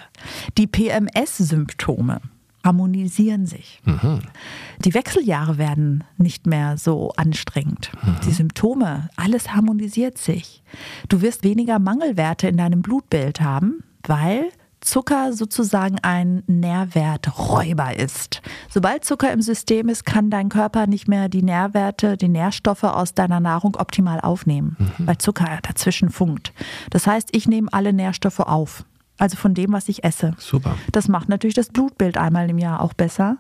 Die 0.57 0.67
PMS-Symptome 0.67 2.21
harmonisieren 2.63 3.45
sich. 3.45 3.81
Mhm. 3.85 4.19
Die 4.83 4.93
Wechseljahre 4.93 5.57
werden 5.57 6.03
nicht 6.17 6.45
mehr 6.45 6.77
so 6.77 7.11
anstrengend. 7.15 7.91
Mhm. 8.03 8.17
Die 8.25 8.31
Symptome, 8.31 9.09
alles 9.15 9.55
harmonisiert 9.55 10.17
sich. 10.17 10.61
Du 11.07 11.21
wirst 11.21 11.43
weniger 11.43 11.79
Mangelwerte 11.79 12.47
in 12.47 12.57
deinem 12.57 12.81
Blutbild 12.81 13.41
haben, 13.41 13.83
weil 14.03 14.49
Zucker 14.89 15.33
sozusagen 15.33 15.99
ein 16.01 16.41
Nährwerträuber 16.47 17.95
ist. 17.95 18.41
Sobald 18.69 19.05
Zucker 19.05 19.31
im 19.31 19.43
System 19.43 19.87
ist, 19.87 20.03
kann 20.03 20.31
dein 20.31 20.49
Körper 20.49 20.87
nicht 20.87 21.07
mehr 21.07 21.29
die 21.29 21.43
Nährwerte, 21.43 22.17
die 22.17 22.27
Nährstoffe 22.27 22.83
aus 22.83 23.13
deiner 23.13 23.39
Nahrung 23.39 23.75
optimal 23.75 24.19
aufnehmen, 24.19 24.77
mhm. 24.79 25.05
weil 25.05 25.19
Zucker 25.19 25.59
dazwischen 25.61 26.09
funkt. 26.09 26.53
Das 26.89 27.05
heißt, 27.05 27.29
ich 27.33 27.47
nehme 27.47 27.71
alle 27.71 27.93
Nährstoffe 27.93 28.39
auf. 28.39 28.83
Also 29.19 29.37
von 29.37 29.53
dem, 29.53 29.73
was 29.73 29.89
ich 29.89 30.03
esse. 30.03 30.33
Super. 30.39 30.75
Das 30.91 31.07
macht 31.07 31.29
natürlich 31.29 31.55
das 31.55 31.69
Blutbild 31.69 32.17
einmal 32.17 32.49
im 32.49 32.57
Jahr 32.57 32.81
auch 32.81 32.93
besser. 32.93 33.37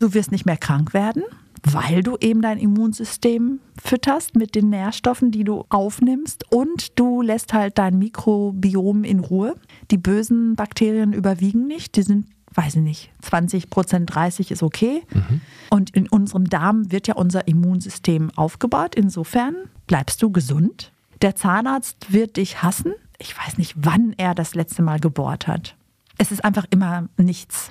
Du 0.00 0.12
wirst 0.12 0.32
nicht 0.32 0.44
mehr 0.44 0.58
krank 0.58 0.92
werden 0.92 1.22
weil 1.64 2.02
du 2.02 2.16
eben 2.20 2.42
dein 2.42 2.58
Immunsystem 2.58 3.60
fütterst 3.82 4.36
mit 4.36 4.54
den 4.54 4.68
Nährstoffen, 4.70 5.30
die 5.30 5.44
du 5.44 5.64
aufnimmst 5.70 6.44
und 6.52 6.98
du 6.98 7.22
lässt 7.22 7.52
halt 7.52 7.78
dein 7.78 7.98
Mikrobiom 7.98 9.04
in 9.04 9.20
Ruhe. 9.20 9.54
Die 9.90 9.98
bösen 9.98 10.56
Bakterien 10.56 11.12
überwiegen 11.12 11.66
nicht, 11.66 11.96
die 11.96 12.02
sind 12.02 12.26
weiß 12.56 12.76
ich 12.76 12.82
nicht, 12.82 13.10
20 13.22 13.68
Prozent, 13.68 14.14
30 14.14 14.52
ist 14.52 14.62
okay. 14.62 15.02
Mhm. 15.12 15.40
Und 15.70 15.90
in 15.90 16.08
unserem 16.08 16.48
Darm 16.48 16.90
wird 16.92 17.08
ja 17.08 17.14
unser 17.14 17.48
Immunsystem 17.48 18.30
aufgebaut. 18.36 18.94
Insofern 18.94 19.56
bleibst 19.86 20.22
du 20.22 20.30
gesund. 20.30 20.92
Der 21.20 21.34
Zahnarzt 21.34 22.12
wird 22.12 22.36
dich 22.36 22.62
hassen. 22.62 22.94
Ich 23.18 23.36
weiß 23.36 23.58
nicht, 23.58 23.74
wann 23.76 24.14
er 24.16 24.34
das 24.34 24.54
letzte 24.54 24.82
Mal 24.82 25.00
gebohrt 25.00 25.46
hat. 25.46 25.76
Es 26.16 26.30
ist 26.30 26.44
einfach 26.44 26.66
immer 26.70 27.08
nichts. 27.16 27.70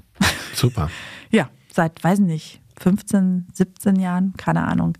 Super. 0.53 0.89
ja, 1.31 1.49
seit, 1.71 2.03
weiß 2.03 2.19
ich 2.19 2.25
nicht, 2.25 2.61
15, 2.83 3.47
17 3.53 3.95
Jahren, 3.95 4.33
keine 4.37 4.63
Ahnung. 4.67 4.97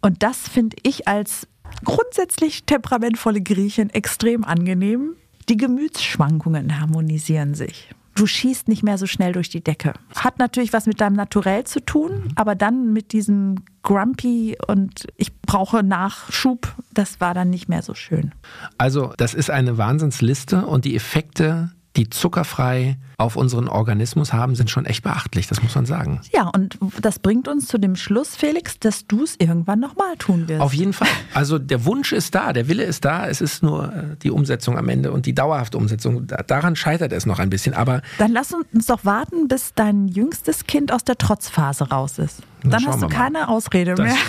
Und 0.00 0.22
das 0.22 0.48
finde 0.48 0.76
ich 0.82 1.08
als 1.08 1.46
grundsätzlich 1.84 2.64
temperamentvolle 2.64 3.42
Griechin 3.42 3.90
extrem 3.90 4.44
angenehm. 4.44 5.16
Die 5.48 5.56
Gemütsschwankungen 5.56 6.80
harmonisieren 6.80 7.54
sich. 7.54 7.90
Du 8.14 8.26
schießt 8.26 8.68
nicht 8.68 8.82
mehr 8.82 8.98
so 8.98 9.06
schnell 9.06 9.32
durch 9.32 9.48
die 9.48 9.62
Decke. 9.62 9.94
Hat 10.14 10.38
natürlich 10.38 10.72
was 10.72 10.86
mit 10.86 11.00
deinem 11.00 11.16
Naturell 11.16 11.64
zu 11.64 11.80
tun, 11.84 12.12
mhm. 12.12 12.28
aber 12.34 12.54
dann 12.54 12.92
mit 12.92 13.12
diesem 13.12 13.56
Grumpy 13.82 14.56
und 14.66 15.06
ich 15.16 15.34
brauche 15.40 15.82
Nachschub, 15.82 16.74
das 16.92 17.20
war 17.20 17.34
dann 17.34 17.50
nicht 17.50 17.68
mehr 17.68 17.82
so 17.82 17.94
schön. 17.94 18.32
Also, 18.78 19.12
das 19.16 19.34
ist 19.34 19.50
eine 19.50 19.78
Wahnsinnsliste 19.78 20.66
und 20.66 20.84
die 20.84 20.96
Effekte 20.96 21.70
die 21.96 22.08
zuckerfrei 22.08 22.96
auf 23.18 23.36
unseren 23.36 23.68
Organismus 23.68 24.32
haben, 24.32 24.54
sind 24.54 24.70
schon 24.70 24.86
echt 24.86 25.02
beachtlich, 25.02 25.48
das 25.48 25.62
muss 25.62 25.74
man 25.74 25.86
sagen. 25.86 26.20
Ja, 26.32 26.48
und 26.48 26.78
das 27.02 27.18
bringt 27.18 27.48
uns 27.48 27.66
zu 27.66 27.78
dem 27.78 27.96
Schluss, 27.96 28.36
Felix, 28.36 28.78
dass 28.78 29.06
du 29.06 29.24
es 29.24 29.34
irgendwann 29.38 29.80
nochmal 29.80 30.16
tun 30.16 30.48
wirst. 30.48 30.60
Auf 30.60 30.72
jeden 30.72 30.92
Fall. 30.92 31.08
Also 31.34 31.58
der 31.58 31.84
Wunsch 31.84 32.12
ist 32.12 32.34
da, 32.34 32.52
der 32.52 32.68
Wille 32.68 32.84
ist 32.84 33.04
da, 33.04 33.26
es 33.26 33.40
ist 33.40 33.62
nur 33.62 33.92
äh, 33.92 34.16
die 34.22 34.30
Umsetzung 34.30 34.78
am 34.78 34.88
Ende 34.88 35.10
und 35.10 35.26
die 35.26 35.34
dauerhafte 35.34 35.78
Umsetzung. 35.78 36.26
Daran 36.46 36.76
scheitert 36.76 37.12
es 37.12 37.26
noch 37.26 37.40
ein 37.40 37.50
bisschen, 37.50 37.74
aber... 37.74 38.02
Dann 38.18 38.32
lass 38.32 38.52
uns 38.52 38.86
doch 38.86 39.04
warten, 39.04 39.48
bis 39.48 39.74
dein 39.74 40.06
jüngstes 40.08 40.66
Kind 40.66 40.92
aus 40.92 41.04
der 41.04 41.18
Trotzphase 41.18 41.88
raus 41.90 42.18
ist. 42.18 42.42
Dann 42.62 42.86
hast 42.86 43.02
du 43.02 43.08
keine 43.08 43.48
Ausrede 43.48 43.94
das 43.94 44.06
mehr. 44.06 44.16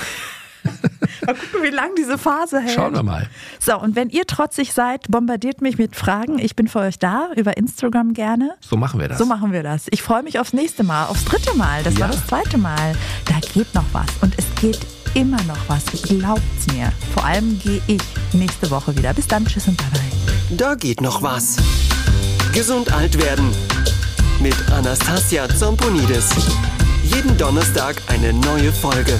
mal 1.26 1.36
gucken, 1.36 1.64
wie 1.64 1.70
lange 1.70 1.94
diese 1.98 2.18
Phase 2.18 2.60
hält. 2.60 2.76
Schauen 2.76 2.94
wir 2.94 3.04
mal. 3.04 3.28
So, 3.60 3.80
und 3.80 3.96
wenn 3.96 4.10
ihr 4.10 4.26
trotzig 4.26 4.74
seid, 4.74 5.10
bombardiert 5.10 5.62
mich 5.62 5.78
mit 5.78 5.96
Fragen. 5.96 6.40
Ich 6.40 6.56
bin 6.56 6.68
für 6.68 6.80
euch 6.80 7.00
da, 7.00 7.30
über 7.36 7.58
Instagram 7.58 8.14
gerne. 8.14 8.56
So 8.62 8.78
machen 8.78 9.00
wir 9.00 9.08
das. 9.08 9.18
So 9.18 9.26
machen 9.26 9.52
wir 9.52 9.64
das. 9.64 9.88
Ich 9.92 10.02
freue 10.02 10.24
mich 10.24 10.40
aufs 10.40 10.54
nächste 10.54 10.84
Mal, 10.84 11.06
aufs 11.06 11.26
dritte 11.26 11.56
Mal. 11.56 11.84
Das 11.84 11.96
ja. 11.96 12.02
war 12.02 12.08
das 12.10 12.26
zweite 12.28 12.58
Mal. 12.58 12.94
Da 13.26 13.40
geht 13.54 13.74
noch 13.74 13.86
was. 13.94 14.10
Und 14.22 14.38
es 14.38 14.46
geht 14.60 14.80
immer 15.14 15.42
noch 15.44 15.58
was. 15.68 15.84
Glaubt's 16.04 16.68
mir. 16.74 16.92
Vor 17.14 17.26
allem 17.26 17.60
gehe 17.60 17.82
ich 17.88 18.02
nächste 18.34 18.70
Woche 18.72 18.96
wieder. 18.98 19.14
Bis 19.14 19.28
dann. 19.28 19.46
Tschüss 19.46 19.68
und 19.68 19.78
bye 19.78 19.88
bye. 19.92 20.58
Da 20.58 20.76
geht 20.76 21.02
noch 21.02 21.22
was. 21.22 21.58
Gesund 22.54 22.92
alt 22.92 23.18
werden. 23.22 23.52
Mit 24.40 24.56
Anastasia 24.72 25.48
Zamponidis. 25.50 26.30
Jeden 27.04 27.38
Donnerstag 27.38 28.02
eine 28.08 28.34
neue 28.34 28.72
Folge. 28.72 29.20